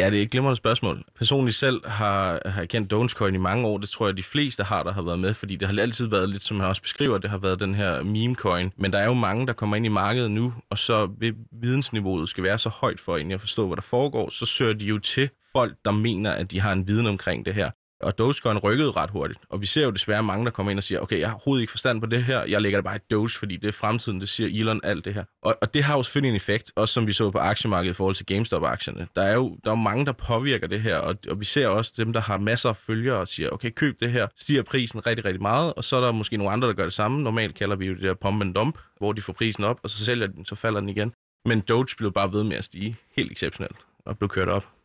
Ja, 0.00 0.10
det 0.10 0.18
er 0.18 0.22
et 0.22 0.30
glimrende 0.30 0.56
spørgsmål. 0.56 1.04
Personligt 1.16 1.56
selv 1.56 1.88
har, 1.88 2.40
har 2.46 2.60
jeg 2.60 2.68
kendt 2.68 2.90
Dogecoin 2.90 3.34
i 3.34 3.38
mange 3.38 3.66
år. 3.66 3.78
Det 3.78 3.88
tror 3.88 4.06
jeg, 4.06 4.16
de 4.16 4.22
fleste 4.22 4.62
har, 4.62 4.82
der 4.82 4.92
har 4.92 5.02
været 5.02 5.18
med, 5.18 5.34
fordi 5.34 5.56
det 5.56 5.68
har 5.68 5.82
altid 5.82 6.06
været 6.06 6.28
lidt, 6.28 6.42
som 6.42 6.58
jeg 6.58 6.66
også 6.66 6.82
beskriver, 6.82 7.18
det 7.18 7.30
har 7.30 7.38
været 7.38 7.60
den 7.60 7.74
her 7.74 8.02
meme-coin. 8.02 8.72
Men 8.76 8.92
der 8.92 8.98
er 8.98 9.04
jo 9.04 9.14
mange, 9.14 9.46
der 9.46 9.52
kommer 9.52 9.76
ind 9.76 9.86
i 9.86 9.88
markedet 9.88 10.30
nu, 10.30 10.54
og 10.70 10.78
så 10.78 11.06
vil 11.18 11.34
vidensniveauet 11.62 12.28
skal 12.28 12.44
være 12.44 12.58
så 12.58 12.68
højt 12.68 13.00
for 13.00 13.16
egentlig 13.16 13.34
at 13.34 13.40
forstå, 13.40 13.66
hvad 13.66 13.76
der 13.76 13.82
foregår, 13.82 14.30
så 14.30 14.46
søger 14.46 14.72
de 14.72 14.86
jo 14.86 14.98
til 14.98 15.30
folk, 15.52 15.76
der 15.84 15.90
mener, 15.90 16.32
at 16.32 16.50
de 16.50 16.60
har 16.60 16.72
en 16.72 16.86
viden 16.86 17.06
omkring 17.06 17.46
det 17.46 17.54
her. 17.54 17.70
Og 18.00 18.18
Dogecoin 18.18 18.58
rykkede 18.58 18.90
ret 18.90 19.10
hurtigt. 19.10 19.40
Og 19.50 19.60
vi 19.60 19.66
ser 19.66 19.84
jo 19.84 19.90
desværre 19.90 20.22
mange, 20.22 20.44
der 20.44 20.50
kommer 20.50 20.70
ind 20.70 20.78
og 20.78 20.82
siger, 20.82 21.00
okay, 21.00 21.18
jeg 21.18 21.28
har 21.28 21.34
overhovedet 21.34 21.62
ikke 21.62 21.70
forstand 21.70 22.00
på 22.00 22.06
det 22.06 22.24
her, 22.24 22.44
jeg 22.44 22.62
lægger 22.62 22.78
det 22.78 22.84
bare 22.84 22.96
i 22.96 23.00
Doge, 23.10 23.30
fordi 23.30 23.56
det 23.56 23.68
er 23.68 23.72
fremtiden, 23.72 24.20
det 24.20 24.28
siger 24.28 24.60
Elon, 24.60 24.80
alt 24.84 25.04
det 25.04 25.14
her. 25.14 25.24
Og, 25.42 25.56
og 25.60 25.74
det 25.74 25.84
har 25.84 25.96
jo 25.96 26.02
selvfølgelig 26.02 26.28
en 26.28 26.36
effekt, 26.36 26.72
også 26.76 26.94
som 26.94 27.06
vi 27.06 27.12
så 27.12 27.30
på 27.30 27.38
aktiemarkedet 27.38 27.94
i 27.94 27.96
forhold 27.96 28.14
til 28.14 28.26
GameStop-aktierne. 28.26 29.06
Der 29.16 29.22
er 29.22 29.34
jo 29.34 29.58
der 29.64 29.70
er 29.70 29.74
mange, 29.74 30.06
der 30.06 30.12
påvirker 30.12 30.66
det 30.66 30.80
her, 30.80 30.96
og, 30.96 31.16
og 31.30 31.40
vi 31.40 31.44
ser 31.44 31.68
også 31.68 31.92
dem, 31.96 32.12
der 32.12 32.20
har 32.20 32.38
masser 32.38 32.68
af 32.68 32.76
følgere 32.76 33.16
og 33.16 33.28
siger, 33.28 33.50
okay, 33.50 33.70
køb 33.70 34.00
det 34.00 34.12
her, 34.12 34.26
stiger 34.36 34.62
prisen 34.62 35.06
rigtig, 35.06 35.24
rigtig 35.24 35.42
meget, 35.42 35.74
og 35.74 35.84
så 35.84 35.96
er 35.96 36.00
der 36.00 36.12
måske 36.12 36.36
nogle 36.36 36.52
andre, 36.52 36.68
der 36.68 36.74
gør 36.74 36.84
det 36.84 36.92
samme. 36.92 37.22
Normalt 37.22 37.54
kalder 37.54 37.76
vi 37.76 37.86
jo 37.86 37.94
det 37.94 38.02
der 38.02 38.14
pump 38.14 38.42
and 38.42 38.54
dump, 38.54 38.78
hvor 38.98 39.12
de 39.12 39.22
får 39.22 39.32
prisen 39.32 39.64
op, 39.64 39.80
og 39.82 39.90
så 39.90 40.04
sælger 40.04 40.26
den, 40.26 40.44
så 40.44 40.54
falder 40.54 40.80
den 40.80 40.88
igen. 40.88 41.12
Men 41.44 41.60
Doge 41.60 41.86
blev 41.98 42.12
bare 42.12 42.32
ved 42.32 42.44
med 42.44 42.56
at 42.56 42.64
stige 42.64 42.96
helt 43.16 43.32
exceptionelt 43.32 43.76
og 44.04 44.18
blev 44.18 44.28
kørt 44.28 44.48
op. 44.48 44.77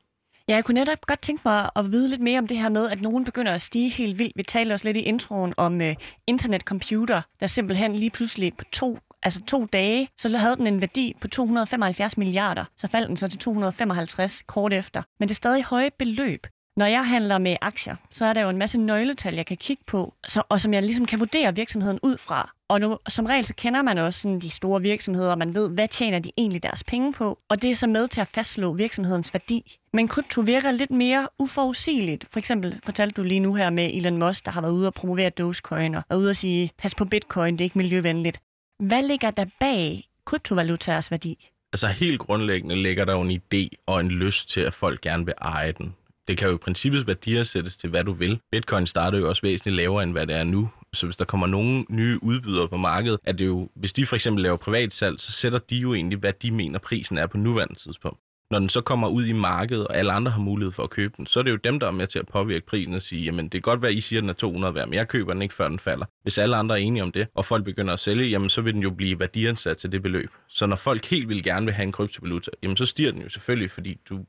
Ja, 0.47 0.55
jeg 0.55 0.65
kunne 0.65 0.79
netop 0.79 1.01
godt 1.01 1.21
tænke 1.21 1.41
mig 1.45 1.69
at 1.75 1.91
vide 1.91 2.09
lidt 2.09 2.21
mere 2.21 2.39
om 2.39 2.47
det 2.47 2.57
her 2.57 2.69
med, 2.69 2.89
at 2.89 3.01
nogen 3.01 3.25
begynder 3.25 3.53
at 3.53 3.61
stige 3.61 3.89
helt 3.89 4.19
vildt. 4.19 4.33
Vi 4.35 4.43
talte 4.43 4.73
også 4.73 4.85
lidt 4.85 4.97
i 4.97 4.99
introen 4.99 5.53
om 5.57 5.75
uh, 5.75 5.93
internetcomputer, 6.27 7.21
der 7.39 7.47
simpelthen 7.47 7.95
lige 7.95 8.09
pludselig 8.09 8.53
på 8.57 8.63
to, 8.63 8.97
altså 9.23 9.41
to 9.43 9.65
dage, 9.65 10.09
så 10.17 10.37
havde 10.37 10.55
den 10.55 10.67
en 10.67 10.81
værdi 10.81 11.13
på 11.21 11.27
275 11.27 12.17
milliarder. 12.17 12.65
Så 12.77 12.87
faldt 12.87 13.07
den 13.07 13.17
så 13.17 13.27
til 13.27 13.39
255 13.39 14.41
kort 14.41 14.73
efter. 14.73 15.03
Men 15.19 15.27
det 15.27 15.33
er 15.33 15.35
stadig 15.35 15.63
høje 15.63 15.89
beløb. 15.99 16.47
Når 16.77 16.85
jeg 16.85 17.07
handler 17.07 17.37
med 17.37 17.55
aktier, 17.61 17.95
så 18.11 18.25
er 18.25 18.33
der 18.33 18.41
jo 18.41 18.49
en 18.49 18.57
masse 18.57 18.77
nøgletal, 18.77 19.35
jeg 19.35 19.45
kan 19.45 19.57
kigge 19.57 19.83
på, 19.87 20.13
så, 20.27 20.41
og 20.49 20.61
som 20.61 20.73
jeg 20.73 20.83
ligesom 20.83 21.05
kan 21.05 21.19
vurdere 21.19 21.55
virksomheden 21.55 21.99
ud 22.03 22.17
fra. 22.17 22.51
Og 22.69 22.79
nu, 22.81 22.97
som 23.07 23.25
regel, 23.25 23.45
så 23.45 23.53
kender 23.55 23.81
man 23.81 23.97
også 23.97 24.19
sådan 24.19 24.39
de 24.39 24.49
store 24.49 24.81
virksomheder, 24.81 25.31
og 25.31 25.37
man 25.37 25.55
ved, 25.55 25.69
hvad 25.69 25.87
tjener 25.87 26.19
de 26.19 26.31
egentlig 26.37 26.63
deres 26.63 26.83
penge 26.83 27.13
på, 27.13 27.39
og 27.49 27.61
det 27.61 27.71
er 27.71 27.75
så 27.75 27.87
med 27.87 28.07
til 28.07 28.21
at 28.21 28.27
fastslå 28.27 28.73
virksomhedens 28.73 29.33
værdi. 29.33 29.77
Men 29.93 30.07
krypto 30.07 30.41
virker 30.41 30.71
lidt 30.71 30.91
mere 30.91 31.27
uforudsigeligt. 31.39 32.25
For 32.31 32.39
eksempel 32.39 32.79
fortalte 32.83 33.21
du 33.21 33.23
lige 33.23 33.39
nu 33.39 33.53
her 33.53 33.69
med 33.69 33.89
Elon 33.93 34.19
Musk, 34.19 34.45
der 34.45 34.51
har 34.51 34.61
været 34.61 34.73
ude 34.73 34.87
og 34.87 34.93
promovere 34.93 35.29
Dogecoin, 35.29 35.95
og 35.95 36.03
er 36.09 36.15
ude 36.15 36.29
og 36.29 36.35
sige, 36.35 36.71
pas 36.77 36.95
på 36.95 37.05
Bitcoin, 37.05 37.53
det 37.53 37.61
er 37.61 37.65
ikke 37.65 37.77
miljøvenligt. 37.77 38.41
Hvad 38.79 39.07
ligger 39.07 39.31
der 39.31 39.45
bag 39.59 40.03
kryptovalutaers 40.25 41.11
værdi? 41.11 41.49
Altså 41.73 41.87
helt 41.87 42.19
grundlæggende 42.19 42.75
ligger 42.75 43.05
der 43.05 43.13
jo 43.13 43.21
en 43.21 43.41
idé 43.41 43.83
og 43.85 43.99
en 43.99 44.11
lyst 44.11 44.49
til, 44.49 44.61
at 44.61 44.73
folk 44.73 45.01
gerne 45.01 45.25
vil 45.25 45.33
eje 45.41 45.71
den. 45.71 45.95
Det 46.27 46.37
kan 46.37 46.47
jo 46.47 46.55
i 46.55 46.57
princippet 46.57 47.07
værdisættes 47.07 47.77
til, 47.77 47.89
hvad 47.89 48.03
du 48.03 48.13
vil. 48.13 48.39
Bitcoin 48.51 48.87
starter 48.87 49.17
jo 49.17 49.29
også 49.29 49.41
væsentligt 49.41 49.75
lavere, 49.75 50.03
end 50.03 50.11
hvad 50.11 50.27
det 50.27 50.35
er 50.35 50.43
nu. 50.43 50.69
Så 50.93 51.05
hvis 51.05 51.17
der 51.17 51.25
kommer 51.25 51.47
nogle 51.47 51.85
nye 51.89 52.19
udbydere 52.21 52.69
på 52.69 52.77
markedet, 52.77 53.19
er 53.23 53.31
det 53.31 53.45
jo, 53.45 53.69
hvis 53.75 53.93
de 53.93 54.05
for 54.05 54.15
eksempel 54.15 54.43
laver 54.43 54.57
privatsalg, 54.57 55.19
så 55.19 55.31
sætter 55.31 55.59
de 55.59 55.75
jo 55.75 55.93
egentlig, 55.93 56.17
hvad 56.17 56.33
de 56.33 56.51
mener 56.51 56.79
prisen 56.79 57.17
er 57.17 57.27
på 57.27 57.37
nuværende 57.37 57.75
tidspunkt. 57.75 58.19
Når 58.51 58.59
den 58.59 58.69
så 58.69 58.81
kommer 58.81 59.07
ud 59.07 59.25
i 59.25 59.33
markedet, 59.33 59.87
og 59.87 59.97
alle 59.97 60.11
andre 60.11 60.31
har 60.31 60.39
mulighed 60.39 60.71
for 60.71 60.83
at 60.83 60.89
købe 60.89 61.13
den, 61.17 61.25
så 61.25 61.39
er 61.39 61.43
det 61.43 61.51
jo 61.51 61.55
dem, 61.55 61.79
der 61.79 61.87
er 61.87 61.91
med 61.91 62.07
til 62.07 62.19
at 62.19 62.27
påvirke 62.27 62.65
prisen 62.65 62.93
og 62.93 63.01
sige, 63.01 63.21
jamen 63.21 63.45
det 63.45 63.51
kan 63.51 63.61
godt 63.61 63.81
være, 63.81 63.91
at 63.91 63.97
I 63.97 64.01
siger, 64.01 64.19
at 64.19 64.21
den 64.21 64.29
er 64.29 64.33
200 64.33 64.75
værd, 64.75 64.87
men 64.87 64.93
jeg 64.93 65.07
køber 65.07 65.33
den 65.33 65.41
ikke, 65.41 65.53
før 65.53 65.67
den 65.67 65.79
falder. 65.79 66.05
Hvis 66.23 66.37
alle 66.37 66.55
andre 66.55 66.79
er 66.79 66.83
enige 66.83 67.03
om 67.03 67.11
det, 67.11 67.27
og 67.35 67.45
folk 67.45 67.65
begynder 67.65 67.93
at 67.93 67.99
sælge, 67.99 68.29
jamen 68.29 68.49
så 68.49 68.61
vil 68.61 68.73
den 68.73 68.81
jo 68.81 68.89
blive 68.89 69.19
værdiansat 69.19 69.77
til 69.77 69.91
det 69.91 70.01
beløb. 70.01 70.29
Så 70.49 70.65
når 70.65 70.75
folk 70.75 71.05
helt 71.05 71.29
vil 71.29 71.43
gerne 71.43 71.65
vil 71.65 71.73
have 71.73 71.83
en 71.83 71.91
kryptovaluta, 71.91 72.51
jamen 72.63 72.77
så 72.77 72.85
stiger 72.85 73.11
den 73.11 73.21
jo 73.21 73.29
selvfølgelig, 73.29 73.71
fordi 73.71 73.97
du 74.09 74.25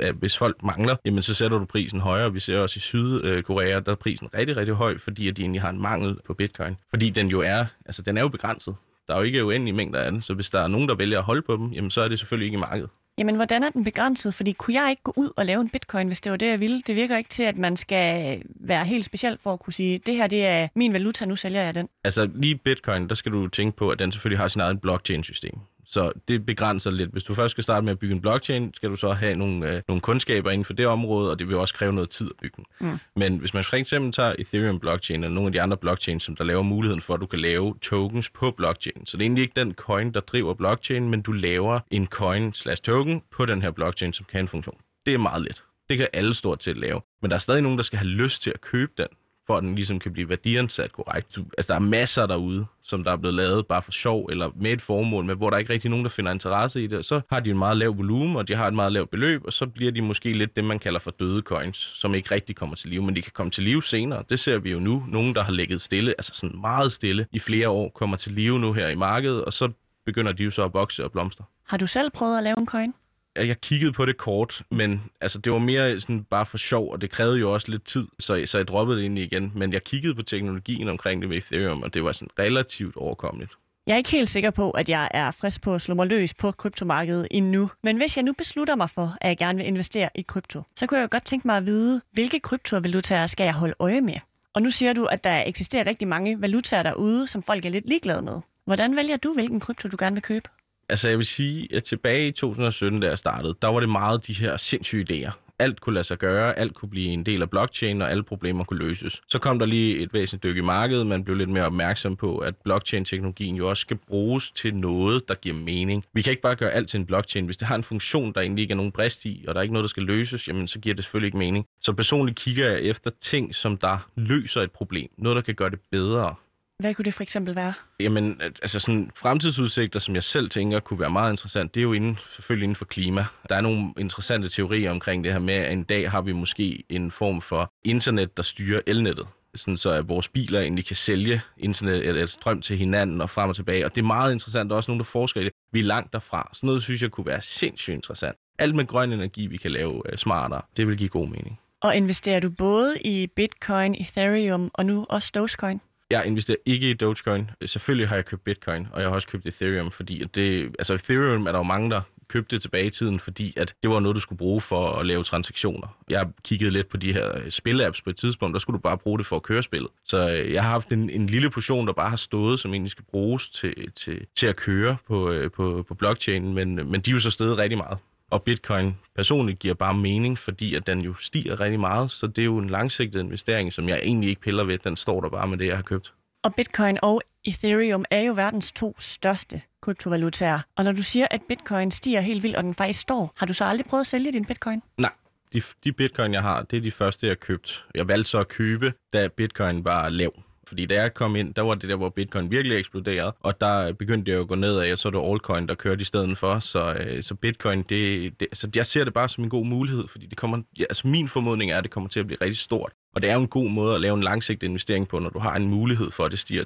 at 0.00 0.14
hvis 0.14 0.38
folk 0.38 0.62
mangler, 0.62 0.96
jamen 1.04 1.22
så 1.22 1.34
sætter 1.34 1.58
du 1.58 1.64
prisen 1.64 2.00
højere. 2.00 2.32
Vi 2.32 2.40
ser 2.40 2.58
også 2.58 2.76
i 2.76 2.80
Sydkorea, 2.80 3.80
der 3.80 3.92
er 3.92 3.96
prisen 3.96 4.28
rigtig, 4.34 4.56
rigtig 4.56 4.74
høj, 4.74 4.98
fordi 4.98 5.28
at 5.28 5.36
de 5.36 5.42
egentlig 5.42 5.62
har 5.62 5.70
en 5.70 5.82
mangel 5.82 6.16
på 6.26 6.34
bitcoin. 6.34 6.76
Fordi 6.90 7.10
den 7.10 7.28
jo 7.28 7.40
er, 7.40 7.64
altså 7.86 8.02
den 8.02 8.16
er 8.16 8.20
jo 8.20 8.28
begrænset. 8.28 8.74
Der 9.08 9.14
er 9.14 9.18
jo 9.18 9.24
ikke 9.24 9.44
uendelige 9.44 9.74
mængder 9.74 10.00
af 10.00 10.12
den, 10.12 10.22
så 10.22 10.34
hvis 10.34 10.50
der 10.50 10.60
er 10.60 10.68
nogen, 10.68 10.88
der 10.88 10.94
vælger 10.94 11.18
at 11.18 11.24
holde 11.24 11.42
på 11.42 11.56
dem, 11.56 11.68
jamen 11.68 11.90
så 11.90 12.00
er 12.00 12.08
det 12.08 12.18
selvfølgelig 12.18 12.46
ikke 12.46 12.56
i 12.56 12.60
markedet. 12.60 12.90
Jamen, 13.18 13.34
hvordan 13.36 13.62
er 13.62 13.70
den 13.70 13.84
begrænset? 13.84 14.34
Fordi 14.34 14.52
kunne 14.52 14.82
jeg 14.82 14.90
ikke 14.90 15.02
gå 15.02 15.12
ud 15.16 15.30
og 15.36 15.46
lave 15.46 15.60
en 15.60 15.68
bitcoin, 15.68 16.06
hvis 16.06 16.20
det 16.20 16.32
var 16.32 16.38
det, 16.38 16.46
jeg 16.46 16.60
ville? 16.60 16.82
Det 16.86 16.96
virker 16.96 17.16
ikke 17.16 17.30
til, 17.30 17.42
at 17.42 17.58
man 17.58 17.76
skal 17.76 18.42
være 18.60 18.84
helt 18.84 19.04
speciel 19.04 19.38
for 19.42 19.52
at 19.52 19.60
kunne 19.60 19.72
sige, 19.72 19.98
det 20.06 20.14
her 20.14 20.26
det 20.26 20.46
er 20.46 20.68
min 20.74 20.92
valuta, 20.92 21.24
nu 21.24 21.36
sælger 21.36 21.62
jeg 21.62 21.74
den. 21.74 21.88
Altså 22.04 22.30
lige 22.34 22.54
bitcoin, 22.54 23.08
der 23.08 23.14
skal 23.14 23.32
du 23.32 23.48
tænke 23.48 23.76
på, 23.76 23.90
at 23.90 23.98
den 23.98 24.12
selvfølgelig 24.12 24.38
har 24.38 24.48
sin 24.48 24.60
egen 24.60 24.78
blockchain-system. 24.78 25.58
Så 25.90 26.12
det 26.28 26.46
begrænser 26.46 26.90
lidt. 26.90 27.10
Hvis 27.10 27.22
du 27.22 27.34
først 27.34 27.50
skal 27.50 27.64
starte 27.64 27.84
med 27.84 27.92
at 27.92 27.98
bygge 27.98 28.14
en 28.14 28.20
blockchain, 28.20 28.74
skal 28.74 28.90
du 28.90 28.96
så 28.96 29.12
have 29.12 29.36
nogle, 29.36 29.72
øh, 29.72 29.82
nogle 29.88 30.00
kundskaber 30.00 30.50
inden 30.50 30.64
for 30.64 30.72
det 30.72 30.86
område, 30.86 31.30
og 31.30 31.38
det 31.38 31.48
vil 31.48 31.56
også 31.56 31.74
kræve 31.74 31.92
noget 31.92 32.10
tid 32.10 32.26
at 32.26 32.36
bygge 32.42 32.56
den. 32.56 32.88
Mm. 32.88 32.98
Men 33.16 33.38
hvis 33.38 33.54
man 33.54 33.64
for 33.64 33.76
eksempel 33.76 34.12
tager 34.12 34.34
Ethereum 34.38 34.78
blockchain 34.78 35.24
eller 35.24 35.34
nogle 35.34 35.48
af 35.48 35.52
de 35.52 35.62
andre 35.62 35.76
blockchains, 35.76 36.22
som 36.22 36.36
der 36.36 36.44
laver 36.44 36.62
muligheden 36.62 37.00
for, 37.00 37.14
at 37.14 37.20
du 37.20 37.26
kan 37.26 37.38
lave 37.38 37.74
tokens 37.82 38.30
på 38.30 38.50
blockchain. 38.50 39.06
Så 39.06 39.16
det 39.16 39.22
er 39.22 39.24
egentlig 39.24 39.42
ikke 39.42 39.60
den 39.60 39.74
coin, 39.74 40.14
der 40.14 40.20
driver 40.20 40.54
blockchain, 40.54 41.10
men 41.10 41.22
du 41.22 41.32
laver 41.32 41.80
en 41.90 42.06
coin 42.06 42.52
slash 42.52 42.82
token 42.82 43.22
på 43.30 43.46
den 43.46 43.62
her 43.62 43.70
blockchain, 43.70 44.12
som 44.12 44.26
kan 44.30 44.40
en 44.40 44.48
funktion. 44.48 44.76
Det 45.06 45.14
er 45.14 45.18
meget 45.18 45.42
let. 45.42 45.64
Det 45.88 45.98
kan 45.98 46.08
alle 46.12 46.34
stort 46.34 46.64
set 46.64 46.76
lave. 46.76 47.00
Men 47.22 47.30
der 47.30 47.34
er 47.34 47.40
stadig 47.40 47.62
nogen, 47.62 47.78
der 47.78 47.82
skal 47.82 47.98
have 47.98 48.08
lyst 48.08 48.42
til 48.42 48.50
at 48.50 48.60
købe 48.60 48.92
den 48.98 49.06
for 49.48 49.56
at 49.56 49.62
den 49.62 49.74
ligesom 49.74 49.98
kan 49.98 50.12
blive 50.12 50.28
værdiansat 50.28 50.92
korrekt. 50.92 51.36
Du, 51.36 51.44
Altså, 51.58 51.72
der 51.72 51.74
er 51.74 51.82
masser 51.82 52.26
derude, 52.26 52.66
som 52.82 53.04
der 53.04 53.12
er 53.12 53.16
blevet 53.16 53.34
lavet 53.34 53.66
bare 53.66 53.82
for 53.82 53.92
sjov, 53.92 54.26
eller 54.30 54.50
med 54.56 54.72
et 54.72 54.80
formål, 54.80 55.24
men 55.24 55.36
hvor 55.36 55.50
der 55.50 55.56
ikke 55.58 55.72
rigtig 55.72 55.90
nogen, 55.90 56.04
der 56.04 56.10
finder 56.10 56.32
interesse 56.32 56.84
i 56.84 56.86
det. 56.86 57.04
Så 57.04 57.20
har 57.30 57.40
de 57.40 57.50
en 57.50 57.58
meget 57.58 57.76
lav 57.76 57.96
volumen, 57.96 58.36
og 58.36 58.48
de 58.48 58.54
har 58.54 58.68
et 58.68 58.74
meget 58.74 58.92
lavt 58.92 59.10
beløb, 59.10 59.44
og 59.44 59.52
så 59.52 59.66
bliver 59.66 59.92
de 59.92 60.02
måske 60.02 60.32
lidt 60.32 60.56
det, 60.56 60.64
man 60.64 60.78
kalder 60.78 61.00
for 61.00 61.10
døde 61.10 61.42
coins, 61.42 61.76
som 61.76 62.14
ikke 62.14 62.34
rigtig 62.34 62.56
kommer 62.56 62.76
til 62.76 62.90
live, 62.90 63.02
men 63.02 63.16
de 63.16 63.22
kan 63.22 63.32
komme 63.34 63.50
til 63.50 63.64
live 63.64 63.82
senere. 63.82 64.24
Det 64.30 64.40
ser 64.40 64.58
vi 64.58 64.70
jo 64.70 64.80
nu. 64.80 65.04
Nogen, 65.08 65.34
der 65.34 65.42
har 65.42 65.52
ligget 65.52 65.80
stille, 65.80 66.14
altså 66.18 66.32
sådan 66.34 66.60
meget 66.60 66.92
stille 66.92 67.26
i 67.32 67.38
flere 67.38 67.68
år, 67.68 67.88
kommer 67.94 68.16
til 68.16 68.32
live 68.32 68.58
nu 68.58 68.72
her 68.72 68.88
i 68.88 68.94
markedet, 68.94 69.44
og 69.44 69.52
så 69.52 69.70
begynder 70.06 70.32
de 70.32 70.44
jo 70.44 70.50
så 70.50 70.64
at 70.64 70.74
vokse 70.74 71.04
og 71.04 71.12
blomstre. 71.12 71.44
Har 71.66 71.76
du 71.76 71.86
selv 71.86 72.10
prøvet 72.10 72.38
at 72.38 72.44
lave 72.44 72.58
en 72.58 72.66
coin? 72.66 72.94
Jeg 73.36 73.60
kiggede 73.60 73.92
på 73.92 74.06
det 74.06 74.16
kort, 74.16 74.62
men 74.70 75.02
altså, 75.20 75.38
det 75.38 75.52
var 75.52 75.58
mere 75.58 76.00
sådan 76.00 76.24
bare 76.24 76.46
for 76.46 76.58
sjov, 76.58 76.92
og 76.92 77.00
det 77.00 77.10
krævede 77.10 77.38
jo 77.38 77.54
også 77.54 77.70
lidt 77.70 77.84
tid, 77.84 78.06
så, 78.18 78.42
så 78.46 78.58
jeg 78.58 78.68
droppede 78.68 78.98
det 78.98 79.04
ind 79.04 79.18
igen. 79.18 79.52
Men 79.54 79.72
jeg 79.72 79.84
kiggede 79.84 80.14
på 80.14 80.22
teknologien 80.22 80.88
omkring 80.88 81.20
det 81.20 81.28
med 81.28 81.36
Ethereum, 81.36 81.82
og 81.82 81.94
det 81.94 82.04
var 82.04 82.12
sådan 82.12 82.30
relativt 82.38 82.96
overkommeligt. 82.96 83.52
Jeg 83.86 83.94
er 83.94 83.98
ikke 83.98 84.10
helt 84.10 84.28
sikker 84.28 84.50
på, 84.50 84.70
at 84.70 84.88
jeg 84.88 85.08
er 85.10 85.30
frisk 85.30 85.62
på 85.62 85.74
at 85.74 85.80
slå 85.80 85.94
mig 85.94 86.06
løs 86.06 86.34
på 86.34 86.52
kryptomarkedet 86.52 87.28
endnu. 87.30 87.70
Men 87.82 87.96
hvis 87.96 88.16
jeg 88.16 88.24
nu 88.24 88.32
beslutter 88.32 88.76
mig 88.76 88.90
for, 88.90 89.16
at 89.20 89.28
jeg 89.28 89.36
gerne 89.36 89.58
vil 89.58 89.66
investere 89.66 90.08
i 90.14 90.22
krypto, 90.22 90.62
så 90.76 90.86
kunne 90.86 90.98
jeg 90.98 91.02
jo 91.02 91.08
godt 91.10 91.24
tænke 91.24 91.46
mig 91.46 91.56
at 91.56 91.66
vide, 91.66 92.00
hvilke 92.12 92.40
kryptovalutaer 92.40 93.26
skal 93.26 93.44
jeg 93.44 93.54
holde 93.54 93.74
øje 93.78 94.00
med? 94.00 94.14
Og 94.54 94.62
nu 94.62 94.70
siger 94.70 94.92
du, 94.92 95.04
at 95.04 95.24
der 95.24 95.42
eksisterer 95.46 95.86
rigtig 95.86 96.08
mange 96.08 96.40
valutaer 96.40 96.82
derude, 96.82 97.28
som 97.28 97.42
folk 97.42 97.64
er 97.64 97.70
lidt 97.70 97.88
ligeglade 97.88 98.22
med. 98.22 98.40
Hvordan 98.64 98.96
vælger 98.96 99.16
du, 99.16 99.32
hvilken 99.32 99.60
krypto 99.60 99.88
du 99.88 99.96
gerne 100.00 100.16
vil 100.16 100.22
købe? 100.22 100.48
Altså 100.88 101.08
jeg 101.08 101.18
vil 101.18 101.26
sige, 101.26 101.68
at 101.74 101.84
tilbage 101.84 102.28
i 102.28 102.32
2017, 102.32 103.00
da 103.00 103.08
jeg 103.08 103.18
startede, 103.18 103.54
der 103.62 103.68
var 103.68 103.80
det 103.80 103.88
meget 103.88 104.26
de 104.26 104.32
her 104.32 104.56
sindssyge 104.56 105.06
idéer. 105.10 105.32
Alt 105.58 105.80
kunne 105.80 105.94
lade 105.94 106.04
sig 106.04 106.18
gøre, 106.18 106.58
alt 106.58 106.74
kunne 106.74 106.88
blive 106.88 107.08
en 107.08 107.26
del 107.26 107.42
af 107.42 107.50
blockchain, 107.50 108.02
og 108.02 108.10
alle 108.10 108.22
problemer 108.22 108.64
kunne 108.64 108.78
løses. 108.78 109.20
Så 109.28 109.38
kom 109.38 109.58
der 109.58 109.66
lige 109.66 109.98
et 109.98 110.12
væsentligt 110.12 110.42
dyk 110.42 110.56
i 110.56 110.60
markedet, 110.60 111.06
man 111.06 111.24
blev 111.24 111.36
lidt 111.36 111.48
mere 111.48 111.64
opmærksom 111.64 112.16
på, 112.16 112.38
at 112.38 112.54
blockchain-teknologien 112.56 113.56
jo 113.56 113.70
også 113.70 113.80
skal 113.80 113.96
bruges 113.96 114.50
til 114.50 114.74
noget, 114.74 115.28
der 115.28 115.34
giver 115.34 115.54
mening. 115.54 116.04
Vi 116.12 116.22
kan 116.22 116.30
ikke 116.30 116.42
bare 116.42 116.56
gøre 116.56 116.70
alt 116.70 116.88
til 116.88 117.00
en 117.00 117.06
blockchain. 117.06 117.44
Hvis 117.44 117.56
det 117.56 117.68
har 117.68 117.74
en 117.74 117.84
funktion, 117.84 118.32
der 118.32 118.40
egentlig 118.40 118.62
ikke 118.62 118.72
er 118.72 118.76
nogen 118.76 118.92
brist 118.92 119.24
i, 119.24 119.44
og 119.48 119.54
der 119.54 119.60
er 119.60 119.62
ikke 119.62 119.74
noget, 119.74 119.84
der 119.84 119.88
skal 119.88 120.02
løses, 120.02 120.48
jamen 120.48 120.68
så 120.68 120.78
giver 120.78 120.94
det 120.94 121.04
selvfølgelig 121.04 121.26
ikke 121.26 121.38
mening. 121.38 121.66
Så 121.80 121.92
personligt 121.92 122.38
kigger 122.38 122.70
jeg 122.70 122.82
efter 122.82 123.10
ting, 123.20 123.54
som 123.54 123.76
der 123.76 124.10
løser 124.16 124.62
et 124.62 124.70
problem. 124.70 125.08
Noget, 125.18 125.36
der 125.36 125.42
kan 125.42 125.54
gøre 125.54 125.70
det 125.70 125.80
bedre. 125.90 126.34
Hvad 126.82 126.94
kunne 126.94 127.04
det 127.04 127.14
for 127.14 127.22
eksempel 127.22 127.56
være? 127.56 127.74
Jamen, 128.00 128.40
altså 128.42 128.80
sådan 128.80 129.10
fremtidsudsigter, 129.14 129.98
som 130.00 130.14
jeg 130.14 130.22
selv 130.22 130.50
tænker 130.50 130.80
kunne 130.80 131.00
være 131.00 131.10
meget 131.10 131.32
interessant, 131.32 131.74
det 131.74 131.80
er 131.80 131.82
jo 131.82 131.92
inden, 131.92 132.18
selvfølgelig 132.34 132.64
inden 132.64 132.76
for 132.76 132.84
klima. 132.84 133.26
Der 133.48 133.56
er 133.56 133.60
nogle 133.60 133.92
interessante 133.98 134.48
teorier 134.48 134.90
omkring 134.90 135.24
det 135.24 135.32
her 135.32 135.38
med, 135.40 135.54
at 135.54 135.72
en 135.72 135.84
dag 135.84 136.10
har 136.10 136.20
vi 136.20 136.32
måske 136.32 136.84
en 136.88 137.10
form 137.10 137.40
for 137.40 137.72
internet, 137.84 138.36
der 138.36 138.42
styrer 138.42 138.80
elnettet 138.86 139.26
sådan 139.54 139.76
så 139.76 139.90
at 139.90 140.08
vores 140.08 140.28
biler 140.28 140.60
egentlig 140.60 140.86
kan 140.86 140.96
sælge 140.96 141.42
internet 141.56 142.06
eller 142.06 142.26
strøm 142.26 142.62
til 142.62 142.78
hinanden 142.78 143.20
og 143.20 143.30
frem 143.30 143.48
og 143.48 143.56
tilbage. 143.56 143.84
Og 143.84 143.94
det 143.94 144.00
er 144.00 144.06
meget 144.06 144.32
interessant. 144.32 144.70
Der 144.70 144.74
er 144.74 144.76
også 144.76 144.90
nogen, 144.90 145.00
der 145.00 145.04
forsker 145.04 145.40
i 145.40 145.44
det. 145.44 145.52
Vi 145.72 145.80
er 145.80 145.84
langt 145.84 146.12
derfra. 146.12 146.50
Sådan 146.52 146.66
noget 146.66 146.82
synes 146.82 147.02
jeg 147.02 147.10
kunne 147.10 147.26
være 147.26 147.40
sindssygt 147.42 147.94
interessant. 147.94 148.36
Alt 148.58 148.74
med 148.74 148.86
grøn 148.86 149.12
energi, 149.12 149.46
vi 149.46 149.56
kan 149.56 149.70
lave 149.70 149.94
uh, 149.94 150.16
smartere, 150.16 150.62
det 150.76 150.86
vil 150.86 150.96
give 150.96 151.08
god 151.08 151.28
mening. 151.28 151.60
Og 151.80 151.96
investerer 151.96 152.40
du 152.40 152.50
både 152.50 152.94
i 153.04 153.26
Bitcoin, 153.36 153.94
Ethereum 153.94 154.70
og 154.74 154.86
nu 154.86 155.06
også 155.08 155.32
Dogecoin? 155.34 155.80
Jeg 156.10 156.26
investerer 156.26 156.56
ikke 156.66 156.90
i 156.90 156.94
Dogecoin. 156.94 157.50
Selvfølgelig 157.66 158.08
har 158.08 158.16
jeg 158.16 158.24
købt 158.24 158.44
Bitcoin, 158.44 158.86
og 158.92 159.00
jeg 159.00 159.08
har 159.08 159.14
også 159.14 159.28
købt 159.28 159.46
Ethereum, 159.46 159.90
fordi 159.90 160.22
at 160.22 160.34
det, 160.34 160.76
altså 160.78 160.94
Ethereum 160.94 161.46
er 161.46 161.52
der 161.52 161.58
jo 161.58 161.62
mange, 161.62 161.90
der 161.90 162.00
købte 162.28 162.58
tilbage 162.58 162.86
i 162.86 162.90
tiden, 162.90 163.18
fordi 163.18 163.54
at 163.56 163.74
det 163.82 163.90
var 163.90 164.00
noget, 164.00 164.14
du 164.16 164.20
skulle 164.20 164.38
bruge 164.38 164.60
for 164.60 164.92
at 164.92 165.06
lave 165.06 165.24
transaktioner. 165.24 165.96
Jeg 166.08 166.26
kiggede 166.44 166.70
lidt 166.70 166.88
på 166.88 166.96
de 166.96 167.12
her 167.12 167.38
øh, 167.38 167.50
spilapps 167.50 168.02
på 168.02 168.10
et 168.10 168.16
tidspunkt, 168.16 168.52
der 168.52 168.58
skulle 168.58 168.76
du 168.76 168.80
bare 168.80 168.98
bruge 168.98 169.18
det 169.18 169.26
for 169.26 169.36
at 169.36 169.42
køre 169.42 169.62
spillet. 169.62 169.90
Så 170.04 170.30
øh, 170.30 170.52
jeg 170.52 170.62
har 170.62 170.70
haft 170.70 170.92
en, 170.92 171.10
en 171.10 171.26
lille 171.26 171.50
portion, 171.50 171.86
der 171.86 171.92
bare 171.92 172.10
har 172.10 172.16
stået, 172.16 172.60
som 172.60 172.72
egentlig 172.72 172.90
skal 172.90 173.04
bruges 173.10 173.50
til, 173.50 173.92
til, 173.96 174.26
til 174.36 174.46
at 174.46 174.56
køre 174.56 174.96
på, 175.06 175.30
øh, 175.30 175.50
på, 175.50 175.84
på 175.88 175.94
blockchain, 175.94 176.54
men, 176.54 176.74
men 176.74 177.00
de 177.00 177.10
er 177.10 177.12
jo 177.12 177.20
så 177.20 177.30
stedet 177.30 177.58
rigtig 177.58 177.78
meget. 177.78 177.98
Og 178.30 178.42
bitcoin 178.42 178.96
personligt 179.16 179.58
giver 179.58 179.74
bare 179.74 179.94
mening, 179.94 180.38
fordi 180.38 180.74
at 180.74 180.86
den 180.86 181.00
jo 181.00 181.14
stiger 181.14 181.60
rigtig 181.60 181.80
meget, 181.80 182.10
så 182.10 182.26
det 182.26 182.42
er 182.42 182.44
jo 182.44 182.58
en 182.58 182.70
langsigtet 182.70 183.20
investering, 183.20 183.72
som 183.72 183.88
jeg 183.88 183.98
egentlig 184.02 184.30
ikke 184.30 184.40
piller 184.40 184.64
ved. 184.64 184.78
Den 184.78 184.96
står 184.96 185.20
der 185.20 185.28
bare 185.28 185.46
med 185.46 185.58
det, 185.58 185.66
jeg 185.66 185.76
har 185.76 185.82
købt. 185.82 186.14
Og 186.42 186.54
bitcoin 186.54 186.98
og 187.02 187.22
Ethereum 187.44 188.04
er 188.10 188.20
jo 188.20 188.32
verdens 188.32 188.72
to 188.72 188.96
største 188.98 189.62
kryptovalutaer. 189.82 190.60
Og 190.76 190.84
når 190.84 190.92
du 190.92 191.02
siger, 191.02 191.26
at 191.30 191.40
bitcoin 191.48 191.90
stiger 191.90 192.20
helt 192.20 192.42
vildt, 192.42 192.56
og 192.56 192.62
den 192.62 192.74
faktisk 192.74 193.00
står, 193.00 193.32
har 193.36 193.46
du 193.46 193.52
så 193.52 193.64
aldrig 193.64 193.86
prøvet 193.86 194.00
at 194.00 194.06
sælge 194.06 194.32
din 194.32 194.44
bitcoin? 194.44 194.82
Nej, 194.98 195.12
de, 195.52 195.62
de 195.84 195.92
bitcoin, 195.92 196.32
jeg 196.32 196.42
har, 196.42 196.62
det 196.62 196.76
er 196.76 196.80
de 196.80 196.90
første, 196.90 197.26
jeg 197.26 197.30
har 197.30 197.36
købt. 197.36 197.84
Jeg 197.94 198.08
valgte 198.08 198.30
så 198.30 198.38
at 198.38 198.48
købe, 198.48 198.92
da 199.12 199.28
bitcoin 199.28 199.84
var 199.84 200.08
lav. 200.08 200.32
Fordi 200.68 200.86
da 200.86 201.02
jeg 201.02 201.14
kom 201.14 201.36
ind, 201.36 201.54
der 201.54 201.62
var 201.62 201.74
det 201.74 201.88
der, 201.88 201.96
hvor 201.96 202.08
bitcoin 202.08 202.50
virkelig 202.50 202.78
eksploderede, 202.78 203.32
og 203.40 203.60
der 203.60 203.92
begyndte 203.92 204.32
det 204.32 204.38
at 204.40 204.48
gå 204.48 204.54
nedad, 204.54 204.92
og 204.92 204.98
så 204.98 205.08
er 205.08 205.12
det 205.12 205.30
altcoin, 205.32 205.68
der 205.68 205.74
kørte 205.74 206.00
i 206.00 206.04
stedet 206.04 206.38
for. 206.38 206.58
Så, 206.58 206.94
øh, 206.94 207.22
så 207.22 207.34
bitcoin, 207.34 207.78
det, 207.78 208.32
det, 208.40 208.42
altså 208.42 208.70
jeg 208.76 208.86
ser 208.86 209.04
det 209.04 209.14
bare 209.14 209.28
som 209.28 209.44
en 209.44 209.50
god 209.50 209.66
mulighed, 209.66 210.08
fordi 210.08 210.26
det 210.26 210.38
kommer, 210.38 210.62
ja, 210.78 210.84
altså 210.84 211.08
min 211.08 211.28
formodning 211.28 211.70
er, 211.70 211.78
at 211.78 211.84
det 211.84 211.90
kommer 211.90 212.08
til 212.08 212.20
at 212.20 212.26
blive 212.26 212.38
rigtig 212.42 212.56
stort. 212.58 212.92
Og 213.14 213.22
det 213.22 213.30
er 213.30 213.34
jo 213.34 213.40
en 213.40 213.48
god 213.48 213.70
måde 213.70 213.94
at 213.94 214.00
lave 214.00 214.14
en 214.14 214.22
langsigtet 214.22 214.66
investering 214.66 215.08
på, 215.08 215.18
når 215.18 215.30
du 215.30 215.38
har 215.38 215.56
en 215.56 215.68
mulighed 215.68 216.10
for, 216.10 216.24
at 216.24 216.30
det 216.30 216.38
stiger 216.38 216.64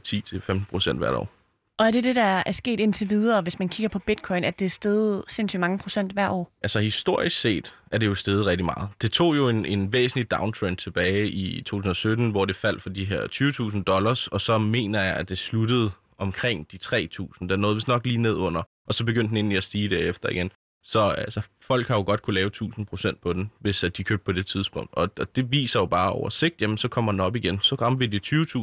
10-15% 0.94 0.98
hvert 0.98 1.14
år. 1.14 1.41
Og 1.78 1.86
er 1.86 1.90
det 1.90 2.04
det, 2.04 2.16
der 2.16 2.42
er 2.46 2.52
sket 2.52 2.80
indtil 2.80 3.10
videre, 3.10 3.42
hvis 3.42 3.58
man 3.58 3.68
kigger 3.68 3.88
på 3.88 3.98
bitcoin, 3.98 4.44
at 4.44 4.58
det 4.58 4.64
er 4.64 4.70
steget 4.70 5.24
sindssygt 5.28 5.60
mange 5.60 5.78
procent 5.78 6.12
hver 6.12 6.30
år? 6.30 6.52
Altså 6.62 6.80
historisk 6.80 7.40
set 7.40 7.74
er 7.92 7.98
det 7.98 8.06
jo 8.06 8.14
steget 8.14 8.46
rigtig 8.46 8.64
meget. 8.64 8.88
Det 9.02 9.12
tog 9.12 9.36
jo 9.36 9.48
en, 9.48 9.66
en 9.66 9.92
væsentlig 9.92 10.30
downtrend 10.30 10.76
tilbage 10.76 11.28
i 11.28 11.62
2017, 11.62 12.30
hvor 12.30 12.44
det 12.44 12.56
faldt 12.56 12.82
for 12.82 12.90
de 12.90 13.04
her 13.04 13.26
20.000 13.76 13.82
dollars, 13.82 14.28
og 14.28 14.40
så 14.40 14.58
mener 14.58 15.02
jeg, 15.02 15.16
at 15.16 15.28
det 15.28 15.38
sluttede 15.38 15.90
omkring 16.18 16.72
de 16.72 16.78
3.000. 16.84 17.46
Der 17.48 17.56
nåede 17.56 17.74
vist 17.74 17.88
nok 17.88 18.06
lige 18.06 18.18
ned 18.18 18.34
under, 18.34 18.62
og 18.86 18.94
så 18.94 19.04
begyndte 19.04 19.28
den 19.28 19.36
egentlig 19.36 19.56
at 19.56 19.64
stige 19.64 19.90
derefter 19.90 20.28
igen. 20.28 20.50
Så 20.84 21.08
altså, 21.08 21.48
folk 21.62 21.88
har 21.88 21.96
jo 21.96 22.02
godt 22.02 22.22
kunne 22.22 22.34
lave 22.34 22.50
1000% 22.54 23.20
på 23.22 23.32
den, 23.32 23.50
hvis 23.60 23.84
at 23.84 23.96
de 23.96 24.04
købte 24.04 24.24
på 24.24 24.32
det 24.32 24.46
tidspunkt. 24.46 24.90
Og, 24.92 25.10
og 25.18 25.36
det 25.36 25.52
viser 25.52 25.80
jo 25.80 25.86
bare 25.86 26.12
over 26.12 26.28
sigt, 26.28 26.62
jamen 26.62 26.78
så 26.78 26.88
kommer 26.88 27.12
den 27.12 27.20
op 27.20 27.36
igen. 27.36 27.60
Så 27.60 27.74
rammer 27.74 27.98
vi 27.98 28.06
de 28.06 28.20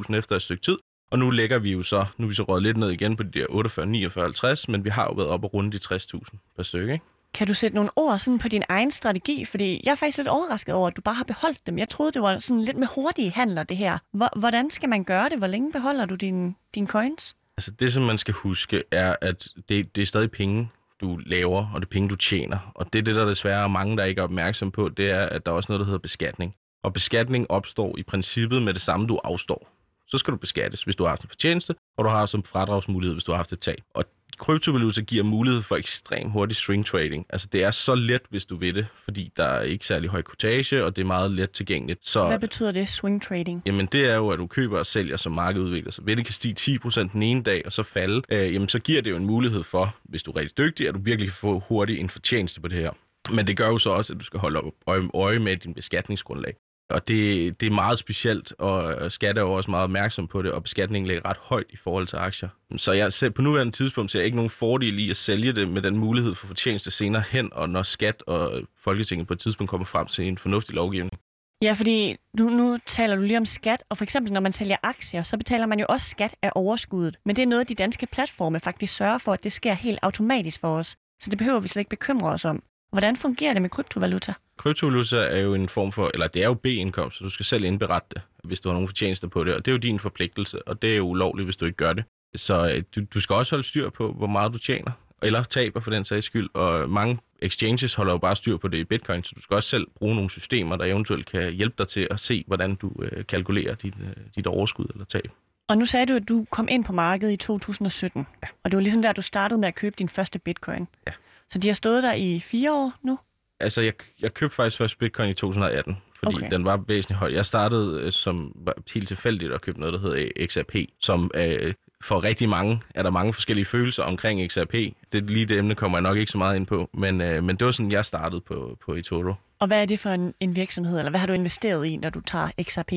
20.000 0.10 0.16
efter 0.16 0.36
et 0.36 0.42
stykke 0.42 0.64
tid, 0.64 0.78
og 1.12 1.20
nu 1.20 1.30
lægger 1.30 1.60
vi 1.60 1.72
jo 1.72 1.84
så, 1.84 2.06
nu 2.18 2.26
er 2.26 2.30
vi 2.30 2.36
så 2.36 2.44
røget 2.44 2.64
lidt 2.64 2.78
ned 2.78 2.90
igen 2.90 3.16
på 3.16 3.24
de 3.24 3.40
der 3.40 3.46
48, 3.50 3.86
49, 3.86 4.24
50, 4.24 4.68
men 4.68 4.84
vi 4.84 4.90
har 4.90 5.04
jo 5.04 5.14
været 5.14 5.30
op 5.30 5.44
og 5.44 5.54
runde 5.54 5.72
de 5.72 5.96
60.000 5.96 6.56
per 6.56 6.64
stykke, 6.64 6.94
ikke? 6.94 7.06
Kan 7.34 7.48
du 7.48 7.54
sætte 7.54 7.76
nogle 7.76 7.90
ord 7.96 8.20
sådan 8.20 8.40
på 8.40 8.48
din 8.48 8.64
egen 8.70 8.92
strategi? 8.92 9.46
Fordi 9.46 9.82
jeg 9.84 9.92
er 9.92 9.96
faktisk 9.96 10.18
lidt 10.18 10.28
overrasket 10.28 10.76
over, 10.76 10.88
at 10.88 10.98
du 10.98 11.02
bare 11.02 11.16
har 11.16 11.24
beholdt 11.24 11.68
dem. 11.68 11.78
Jeg 11.78 11.90
troede, 11.90 12.12
det 12.12 12.22
var 12.22 12.40
sådan 12.40 12.64
lidt 12.64 12.78
med 12.78 12.88
hurtige 12.96 13.32
handler, 13.32 13.64
det 13.64 13.78
her. 13.78 13.98
Hvordan 14.40 14.70
skal 14.70 14.90
man 14.90 15.04
gøre 15.04 15.30
det? 15.30 15.38
Hvor 15.38 15.48
længe 15.48 15.72
beholder 15.72 16.06
du 16.06 16.16
dine 16.16 16.54
din 16.76 16.88
coins? 16.88 17.36
Altså 17.58 17.72
det, 17.72 17.94
som 17.94 18.04
man 18.04 18.18
skal 18.18 18.34
huske, 18.34 18.84
er, 18.92 19.16
at 19.22 19.48
det, 19.70 19.96
det 19.96 20.02
er 20.02 20.06
stadig 20.06 20.32
penge, 20.32 20.70
du 21.02 21.20
laver, 21.26 21.72
og 21.74 21.82
det 21.82 21.88
er 21.88 21.90
penge, 21.90 22.10
du 22.10 22.16
tjener. 22.16 22.72
Og 22.76 22.94
det 22.94 23.00
er 23.00 23.04
det, 23.04 23.16
der 23.16 23.26
desværre 23.26 23.64
er 23.64 23.68
mange, 23.68 23.98
der 23.98 24.04
ikke 24.04 24.20
er 24.20 24.24
opmærksom 24.24 24.72
på, 24.72 24.90
det 24.90 25.10
er, 25.10 25.26
at 25.26 25.46
der 25.46 25.52
er 25.52 25.56
også 25.56 25.72
noget, 25.72 25.80
der 25.80 25.86
hedder 25.86 26.00
beskatning. 26.00 26.56
Og 26.84 26.94
beskatning 26.94 27.52
opstår 27.52 27.98
i 27.98 28.04
princippet 28.04 28.62
med 28.62 28.74
det 28.74 28.82
samme, 28.82 29.08
du 29.08 29.20
afstår 29.24 29.79
så 30.10 30.18
skal 30.18 30.32
du 30.32 30.38
beskattes, 30.38 30.84
hvis 30.84 30.96
du 30.96 31.04
har 31.04 31.10
haft 31.10 31.22
en 31.22 31.30
fortjeneste, 31.30 31.76
og 31.98 32.06
du 32.06 32.10
har 32.10 32.26
som 32.26 32.44
fradragsmulighed, 32.44 33.16
hvis 33.16 33.24
du 33.24 33.32
har 33.32 33.38
haft 33.38 33.54
et 33.54 33.60
tab. 33.60 33.82
Og 33.94 34.06
kryptovaluta 34.40 35.02
giver 35.02 35.24
mulighed 35.24 35.62
for 35.62 35.76
ekstrem 35.76 36.30
hurtig 36.30 36.56
swing 36.56 36.86
trading. 36.86 37.26
Altså 37.30 37.48
det 37.52 37.64
er 37.64 37.72
så 37.72 37.96
let, 37.96 38.22
hvis 38.30 38.46
du 38.46 38.56
vil 38.56 38.76
det, 38.76 38.88
fordi 39.04 39.32
der 39.38 39.44
er 39.44 39.62
ikke 39.62 39.86
særlig 39.86 40.10
høj 40.10 40.22
kortage, 40.22 40.86
og 40.86 40.96
det 40.96 41.02
er 41.02 41.06
meget 41.06 41.32
let 41.32 41.52
tilgængeligt. 41.52 42.08
Så, 42.08 42.28
Hvad 42.28 42.40
betyder 42.40 42.72
det, 42.72 42.90
swing 42.90 43.24
trading? 43.24 43.62
Jamen 43.66 43.86
det 43.86 44.10
er 44.10 44.16
jo, 44.16 44.30
at 44.30 44.40
du 44.40 44.48
køber 44.48 44.80
og 44.80 44.86
sælger, 44.86 45.18
som 45.18 45.32
markedet 45.32 45.66
udvikler 45.66 45.92
sig. 45.92 46.04
Hvis 46.04 46.16
det 46.16 46.26
kan 46.26 46.34
stige 46.34 46.80
10% 46.86 47.14
den 47.14 47.24
ene 47.24 47.44
dag, 47.44 47.62
og 47.66 47.72
så 47.72 47.84
falde, 47.84 48.22
øh, 48.30 48.54
jamen 48.54 48.70
så 48.70 48.80
giver 48.80 49.02
det 49.02 49.12
jo 49.12 49.16
en 49.16 49.26
mulighed 49.26 49.64
for, 49.64 49.96
hvis 50.04 50.24
du 50.24 50.32
er 50.32 50.36
rigtig 50.36 50.58
dygtig, 50.58 50.88
at 50.88 50.94
du 50.94 51.00
virkelig 51.00 51.30
kan 51.30 51.36
få 51.36 51.60
hurtigt 51.60 52.00
en 52.00 52.10
fortjeneste 52.10 52.62
på 52.62 52.68
det 52.68 52.78
her. 52.78 52.92
Men 53.32 53.48
det 53.48 53.58
gør 53.58 53.68
jo 53.68 53.78
så 53.78 53.90
også, 53.90 54.14
at 54.14 54.20
du 54.20 54.26
skal 54.26 54.40
holde 54.40 54.62
øje, 54.88 55.10
øje 55.14 55.40
med 55.40 55.58
din 55.58 55.74
beskatningsgrundlag. 55.74 56.56
Og 56.90 57.08
det, 57.08 57.60
det 57.62 57.68
er 57.68 57.72
meget 57.72 58.00
specielt, 58.00 58.54
og 58.60 59.12
skat 59.12 59.38
er 59.38 59.42
jo 59.42 59.52
også 59.52 59.72
meget 59.72 59.84
opmærksom 59.84 60.28
på 60.28 60.42
det, 60.42 60.52
og 60.52 60.64
beskatningen 60.64 61.08
ligger 61.08 61.30
ret 61.30 61.38
højt 61.38 61.66
i 61.70 61.78
forhold 61.78 62.08
til 62.08 62.16
aktier. 62.16 62.50
Så 62.78 62.92
jeg 62.92 63.14
ser, 63.14 63.30
på 63.30 63.42
nuværende 63.42 63.72
tidspunkt 63.72 64.12
ser 64.12 64.20
jeg 64.20 64.26
ikke 64.26 64.36
nogen 64.36 64.50
fordel 64.50 65.00
i 65.00 65.10
at 65.10 65.18
sælge 65.18 65.54
det 65.54 65.70
med 65.70 65.82
den 65.82 65.98
mulighed 65.98 66.36
for 66.36 66.48
fortjeneste 66.48 66.92
senere 66.92 67.24
hen, 67.30 67.54
og 67.54 67.70
når 67.70 67.84
skat 67.84 68.24
og 68.28 68.62
Folketinget 68.84 69.28
på 69.28 69.34
et 69.34 69.40
tidspunkt 69.40 69.70
kommer 69.70 69.86
frem 69.86 70.08
til 70.08 70.28
en 70.28 70.38
fornuftig 70.38 70.76
lovgivning. 70.76 71.20
Ja, 71.62 71.74
fordi 71.74 72.16
nu, 72.34 72.50
nu 72.50 72.78
taler 72.86 73.16
du 73.16 73.22
lige 73.22 73.38
om 73.38 73.46
skat, 73.46 73.84
og 73.90 73.98
for 73.98 74.04
eksempel 74.04 74.34
når 74.34 74.42
man 74.42 74.54
sælger 74.54 74.76
aktier, 74.84 75.24
så 75.24 75.38
betaler 75.38 75.66
man 75.66 75.80
jo 75.80 75.86
også 75.90 76.10
skat 76.10 76.36
af 76.42 76.52
overskuddet. 76.56 77.18
Men 77.26 77.36
det 77.36 77.42
er 77.42 77.48
noget, 77.48 77.70
de 77.70 77.76
danske 77.76 78.06
platforme 78.06 78.60
faktisk 78.60 78.96
sørger 78.96 79.18
for, 79.18 79.34
at 79.34 79.44
det 79.44 79.52
sker 79.52 79.74
helt 79.74 80.00
automatisk 80.02 80.60
for 80.60 80.78
os. 80.78 80.96
Så 81.22 81.30
det 81.30 81.38
behøver 81.38 81.60
vi 81.60 81.68
slet 81.68 81.82
ikke 81.82 81.90
bekymre 81.90 82.30
os 82.32 82.46
om. 82.46 82.64
Hvordan 82.92 83.18
fungerer 83.18 83.54
det 83.54 83.62
med 83.62 83.70
kryptovaluta? 83.70 84.34
Kryptovaluta 84.60 85.18
er 85.18 85.40
jo 85.40 85.54
en 85.54 85.70
form 85.70 85.92
for, 85.92 86.12
eller 86.14 86.28
det 86.28 86.42
er 86.42 86.48
jo 86.48 86.54
B-indkomst, 86.54 87.18
så 87.18 87.24
du 87.24 87.30
skal 87.30 87.46
selv 87.46 87.64
indberette 87.64 88.08
det, 88.16 88.22
hvis 88.44 88.62
du 88.62 88.70
har 88.70 88.74
nogen 88.74 88.88
fortjenester 88.88 89.28
på 89.28 89.44
det, 89.44 89.56
og 89.56 89.66
det 89.66 89.72
er 89.72 89.74
jo 89.74 89.78
din 89.78 90.00
forpligtelse, 90.00 90.68
og 90.68 90.82
det 90.82 90.92
er 90.94 90.98
jo 90.98 91.08
ulovligt, 91.08 91.46
hvis 91.46 91.56
du 91.56 91.66
ikke 91.66 91.76
gør 91.76 91.94
det. 91.94 92.04
Så 92.36 92.72
øh, 92.72 92.84
du, 92.96 93.02
du 93.14 93.20
skal 93.20 93.36
også 93.36 93.56
holde 93.56 93.68
styr 93.68 93.90
på, 93.90 94.12
hvor 94.12 94.28
meget 94.28 94.54
du 94.54 94.58
tjener, 94.58 94.92
eller 95.22 95.44
taber 95.44 95.80
for 95.80 95.92
den 95.92 96.06
sags 96.06 96.26
skyld, 96.26 96.50
og 96.54 96.90
mange 96.90 97.18
exchanges 97.42 97.94
holder 97.94 98.14
jo 98.14 98.18
bare 98.18 98.36
styr 98.36 98.58
på 98.58 98.68
det 98.68 98.78
i 98.78 98.84
bitcoin, 98.84 99.24
så 99.24 99.34
du 99.36 99.42
skal 99.42 99.56
også 99.56 99.70
selv 99.70 99.88
bruge 99.96 100.16
nogle 100.16 100.30
systemer, 100.30 100.76
der 100.76 100.86
eventuelt 100.86 101.26
kan 101.26 101.54
hjælpe 101.54 101.76
dig 101.78 101.88
til 101.88 102.08
at 102.12 102.20
se, 102.20 102.44
hvordan 102.48 102.76
du 102.76 102.92
øh, 103.02 103.26
kalkulerer 103.26 103.76
dit, 103.76 103.94
øh, 104.02 104.16
dit 104.36 104.48
overskud 104.48 104.86
eller 104.94 105.06
tab. 105.06 105.32
Og 105.68 105.78
nu 105.78 105.86
sagde 105.86 106.06
du, 106.06 106.16
at 106.16 106.30
du 106.30 106.46
kom 106.52 106.68
ind 106.72 106.86
på 106.86 106.94
markedet 106.94 107.34
i 107.34 107.38
2017, 107.38 108.28
ja. 108.44 108.48
og 108.64 108.72
det 108.72 108.78
var 108.78 108.82
ligesom 108.82 109.02
der, 109.02 109.14
du 109.14 109.22
startede 109.22 109.60
med 109.60 109.68
at 109.68 109.76
købe 109.76 109.96
din 110.00 110.10
første 110.10 110.40
bitcoin. 110.40 110.88
Ja. 111.08 111.12
Så 111.50 111.60
de 111.60 111.68
har 111.68 111.74
stået 111.74 112.04
der 112.04 112.14
i 112.14 112.40
fire 112.40 112.74
år 112.74 112.94
nu? 113.04 113.20
Altså, 113.60 113.82
jeg, 113.82 113.94
jeg 114.22 114.34
købte 114.34 114.56
faktisk 114.56 114.78
først 114.78 115.00
bitcoin 115.00 115.30
i 115.30 115.34
2018, 115.34 115.98
fordi 116.20 116.36
okay. 116.36 116.50
den 116.52 116.66
var 116.66 116.78
væsentligt 116.88 117.20
høj. 117.20 117.34
Jeg 117.34 117.46
startede 117.46 118.02
øh, 118.02 118.12
som 118.12 118.68
helt 118.94 119.08
tilfældigt 119.08 119.54
at 119.54 119.62
købe 119.62 119.80
noget, 119.80 119.94
der 119.94 120.00
hedder 120.00 120.48
XRP, 120.48 120.76
som 121.00 121.32
øh, 121.36 121.74
for 122.04 122.24
rigtig 122.24 122.50
mange 122.50 122.82
er 122.96 123.04
der 123.04 123.10
mange 123.10 123.34
forskellige 123.34 123.66
følelser 123.66 124.04
omkring 124.04 124.52
XRP. 124.52 124.74
Det 125.12 125.30
lige 125.30 125.46
det 125.46 125.58
emne 125.58 125.76
kommer 125.76 125.98
jeg 125.98 126.04
nok 126.04 126.18
ikke 126.18 126.32
så 126.32 126.38
meget 126.38 126.56
ind 126.56 126.66
på, 126.66 126.90
men, 126.94 127.22
øh, 127.22 127.44
men 127.44 127.56
det 127.56 127.66
var 127.66 127.72
sådan, 127.72 127.92
jeg 127.92 128.06
startede 128.06 128.42
på, 128.42 128.78
på 128.86 128.94
eToro. 128.94 129.34
Og 129.60 129.68
hvad 129.68 129.82
er 129.82 129.86
det 129.86 130.00
for 130.00 130.10
en, 130.10 130.34
en 130.40 130.56
virksomhed, 130.56 130.98
eller 130.98 131.10
hvad 131.10 131.20
har 131.20 131.28
du 131.28 131.34
investeret 131.34 131.86
i, 131.86 131.98
når 131.98 132.10
du 132.10 132.22
tager 132.22 132.50
XRP? 132.62 132.94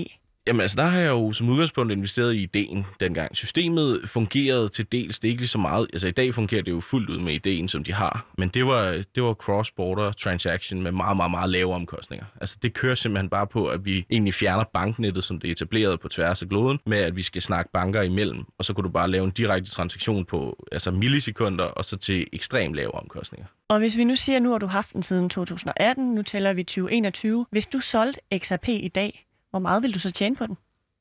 Jamen 0.46 0.60
altså, 0.60 0.76
der 0.76 0.84
har 0.84 0.98
jeg 0.98 1.08
jo 1.08 1.32
som 1.32 1.48
udgangspunkt 1.48 1.92
investeret 1.92 2.34
i 2.34 2.42
ideen 2.42 2.86
dengang. 3.00 3.36
Systemet 3.36 4.08
fungerede 4.08 4.68
til 4.68 4.92
dels, 4.92 5.18
det 5.18 5.28
er 5.28 5.30
ikke 5.30 5.40
lige 5.40 5.48
så 5.48 5.58
meget. 5.58 5.86
Altså 5.92 6.08
i 6.08 6.10
dag 6.10 6.34
fungerer 6.34 6.62
det 6.62 6.70
jo 6.70 6.80
fuldt 6.80 7.10
ud 7.10 7.18
med 7.18 7.34
ideen, 7.34 7.68
som 7.68 7.84
de 7.84 7.92
har. 7.92 8.26
Men 8.38 8.48
det 8.48 8.66
var, 8.66 9.02
det 9.14 9.22
var 9.22 9.34
cross-border 9.34 10.12
transaction 10.12 10.82
med 10.82 10.92
meget, 10.92 11.16
meget, 11.16 11.30
meget 11.30 11.50
lave 11.50 11.74
omkostninger. 11.74 12.26
Altså 12.40 12.58
det 12.62 12.74
kører 12.74 12.94
simpelthen 12.94 13.28
bare 13.28 13.46
på, 13.46 13.66
at 13.66 13.84
vi 13.84 14.06
egentlig 14.10 14.34
fjerner 14.34 14.64
banknettet, 14.74 15.24
som 15.24 15.40
det 15.40 15.48
er 15.48 15.52
etableret 15.52 16.00
på 16.00 16.08
tværs 16.08 16.42
af 16.42 16.48
kloden, 16.48 16.78
med 16.86 16.98
at 16.98 17.16
vi 17.16 17.22
skal 17.22 17.42
snakke 17.42 17.70
banker 17.72 18.02
imellem. 18.02 18.44
Og 18.58 18.64
så 18.64 18.72
kunne 18.72 18.84
du 18.84 18.92
bare 18.92 19.10
lave 19.10 19.24
en 19.24 19.30
direkte 19.30 19.70
transaktion 19.70 20.24
på 20.24 20.66
altså 20.72 20.90
millisekunder, 20.90 21.64
og 21.64 21.84
så 21.84 21.96
til 21.96 22.26
ekstremt 22.32 22.74
lave 22.74 22.94
omkostninger. 22.94 23.46
Og 23.68 23.78
hvis 23.78 23.96
vi 23.96 24.04
nu 24.04 24.16
siger, 24.16 24.36
at 24.36 24.42
nu 24.42 24.50
har 24.50 24.58
du 24.58 24.66
haft 24.66 24.92
den 24.92 25.02
siden 25.02 25.28
2018, 25.28 26.14
nu 26.14 26.22
tæller 26.22 26.52
vi 26.52 26.62
2021. 26.62 27.46
Hvis 27.50 27.66
du 27.66 27.80
solgte 27.80 28.20
XRP 28.38 28.68
i 28.68 28.88
dag, 28.88 29.26
hvor 29.52 29.58
meget 29.58 29.82
vil 29.82 29.94
du 29.94 29.98
så 29.98 30.10
tjene 30.10 30.36
på 30.36 30.46
den? 30.46 30.56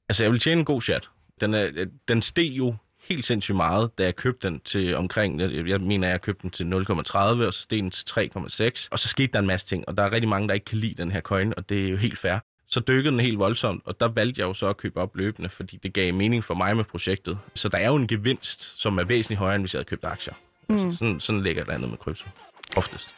Altså, 0.10 0.24
jeg 0.24 0.32
vil 0.32 0.40
tjene 0.40 0.60
en 0.60 0.66
god 0.66 0.82
chat. 0.82 1.10
Den, 1.42 1.54
er, 1.54 1.86
den 2.08 2.22
steg 2.22 2.52
jo 2.52 2.76
helt 3.10 3.26
sindssygt 3.26 3.56
meget, 3.56 3.98
da 3.98 4.04
jeg 4.04 4.16
købte 4.16 4.48
den 4.48 4.60
til 4.60 4.96
omkring, 4.96 5.40
jeg 5.70 5.82
mener, 5.82 6.10
jeg 6.10 6.22
købte 6.22 6.42
den 6.42 6.50
til 6.50 6.64
0,30, 6.64 7.18
og 7.18 7.54
så 7.54 7.62
steg 7.62 7.80
den 7.80 7.92
til 7.92 8.06
3,6. 8.12 8.88
Og 8.92 9.00
så 9.00 9.08
skete 9.08 9.34
der 9.34 9.40
en 9.40 9.48
masse 9.48 9.68
ting, 9.68 9.84
og 9.88 9.98
der 9.98 10.04
er 10.04 10.12
rigtig 10.12 10.30
mange, 10.30 10.48
der 10.48 10.54
ikke 10.54 10.66
kan 10.66 10.78
lide 10.78 10.94
den 10.94 11.12
her 11.12 11.22
coin, 11.22 11.54
og 11.58 11.70
det 11.70 11.86
er 11.86 11.90
jo 11.90 11.98
helt 11.98 12.20
fair. 12.20 12.40
Så 12.68 12.80
dykkede 12.80 13.12
den 13.12 13.20
helt 13.20 13.40
voldsomt, 13.40 13.82
og 13.86 14.00
der 14.00 14.08
valgte 14.08 14.42
jeg 14.42 14.48
jo 14.48 14.54
så 14.54 14.68
at 14.68 14.78
købe 14.78 15.02
op 15.02 15.16
løbende, 15.16 15.50
fordi 15.50 15.78
det 15.84 15.94
gav 15.94 16.14
mening 16.14 16.44
for 16.44 16.54
mig 16.54 16.78
med 16.78 16.84
projektet. 16.84 17.40
Så 17.56 17.70
der 17.70 17.78
er 17.78 17.88
jo 17.88 17.96
en 17.96 18.08
gevinst, 18.08 18.82
som 18.82 18.98
er 18.98 19.04
væsentligt 19.04 19.40
højere, 19.40 19.56
end 19.56 19.64
hvis 19.64 19.74
jeg 19.74 19.80
havde 19.80 19.90
købt 19.90 20.06
aktier. 20.06 20.34
Mm. 20.70 20.76
Altså, 20.76 20.98
sådan, 20.98 21.20
sådan 21.20 21.44
ligger 21.44 21.64
det 21.64 21.72
andet 21.72 21.90
med 21.90 21.98
krypto. 21.98 22.30
Oftest. 22.78 23.14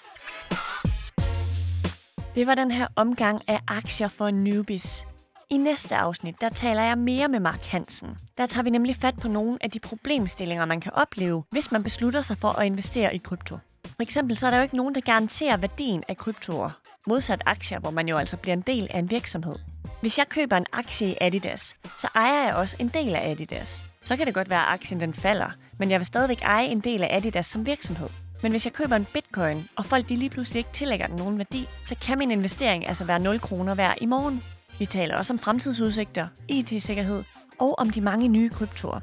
Det 2.35 2.47
var 2.47 2.55
den 2.55 2.71
her 2.71 2.87
omgang 2.95 3.41
af 3.47 3.59
aktier 3.67 4.07
for 4.07 4.31
newbies. 4.31 5.05
I 5.53 5.57
næste 5.57 5.95
afsnit, 5.95 6.41
der 6.41 6.49
taler 6.49 6.83
jeg 6.83 6.97
mere 6.97 7.27
med 7.27 7.39
Mark 7.39 7.63
Hansen. 7.63 8.17
Der 8.37 8.45
tager 8.45 8.63
vi 8.63 8.69
nemlig 8.69 8.95
fat 8.95 9.15
på 9.21 9.27
nogle 9.27 9.57
af 9.61 9.71
de 9.71 9.79
problemstillinger, 9.79 10.65
man 10.65 10.81
kan 10.81 10.93
opleve, 10.93 11.43
hvis 11.51 11.71
man 11.71 11.83
beslutter 11.83 12.21
sig 12.21 12.37
for 12.37 12.59
at 12.59 12.65
investere 12.65 13.15
i 13.15 13.17
krypto. 13.17 13.57
For 13.85 14.01
eksempel 14.01 14.37
så 14.37 14.47
er 14.47 14.51
der 14.51 14.57
jo 14.57 14.63
ikke 14.63 14.77
nogen, 14.77 14.95
der 14.95 15.01
garanterer 15.01 15.57
værdien 15.57 16.03
af 16.07 16.17
kryptoer, 16.17 16.69
modsat 17.07 17.41
aktier, 17.45 17.79
hvor 17.79 17.91
man 17.91 18.07
jo 18.07 18.17
altså 18.17 18.37
bliver 18.37 18.53
en 18.53 18.61
del 18.61 18.87
af 18.89 18.99
en 18.99 19.09
virksomhed. 19.09 19.55
Hvis 20.01 20.17
jeg 20.17 20.29
køber 20.29 20.57
en 20.57 20.65
aktie 20.71 21.07
i 21.07 21.15
Adidas, 21.21 21.75
så 21.97 22.07
ejer 22.15 22.45
jeg 22.45 22.55
også 22.55 22.75
en 22.79 22.87
del 22.87 23.15
af 23.15 23.29
Adidas. 23.29 23.83
Så 24.03 24.15
kan 24.15 24.25
det 24.25 24.33
godt 24.33 24.49
være, 24.49 24.67
at 24.67 24.73
aktien 24.73 24.99
den 24.99 25.13
falder, 25.13 25.49
men 25.79 25.91
jeg 25.91 25.99
vil 25.99 26.05
stadigvæk 26.05 26.41
eje 26.41 26.65
en 26.65 26.79
del 26.79 27.03
af 27.03 27.17
Adidas 27.17 27.45
som 27.45 27.65
virksomhed. 27.65 28.09
Men 28.43 28.51
hvis 28.51 28.65
jeg 28.65 28.73
køber 28.73 28.95
en 28.95 29.07
bitcoin, 29.13 29.67
og 29.75 29.85
folk 29.85 30.09
de 30.09 30.15
lige 30.15 30.29
pludselig 30.29 30.59
ikke 30.59 30.73
tillægger 30.73 31.07
den 31.07 31.15
nogen 31.15 31.37
værdi, 31.37 31.67
så 31.85 31.95
kan 32.01 32.17
min 32.17 32.31
investering 32.31 32.87
altså 32.87 33.05
være 33.05 33.19
0 33.19 33.39
kroner 33.39 33.75
værd 33.75 33.97
i 34.01 34.05
morgen. 34.05 34.43
Vi 34.79 34.85
taler 34.85 35.17
også 35.17 35.33
om 35.33 35.39
fremtidsudsigter, 35.39 36.27
IT-sikkerhed 36.49 37.23
og 37.59 37.79
om 37.79 37.89
de 37.89 38.01
mange 38.01 38.27
nye 38.27 38.49
kryptoer. 38.49 38.99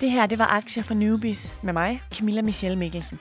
Det 0.00 0.10
her, 0.10 0.26
det 0.26 0.38
var 0.38 0.46
Aktier 0.46 0.82
for 0.82 0.94
Newbies 0.94 1.58
med 1.62 1.72
mig, 1.72 2.02
Camilla 2.14 2.42
Michelle 2.42 2.78
Mikkelsen. 2.78 3.18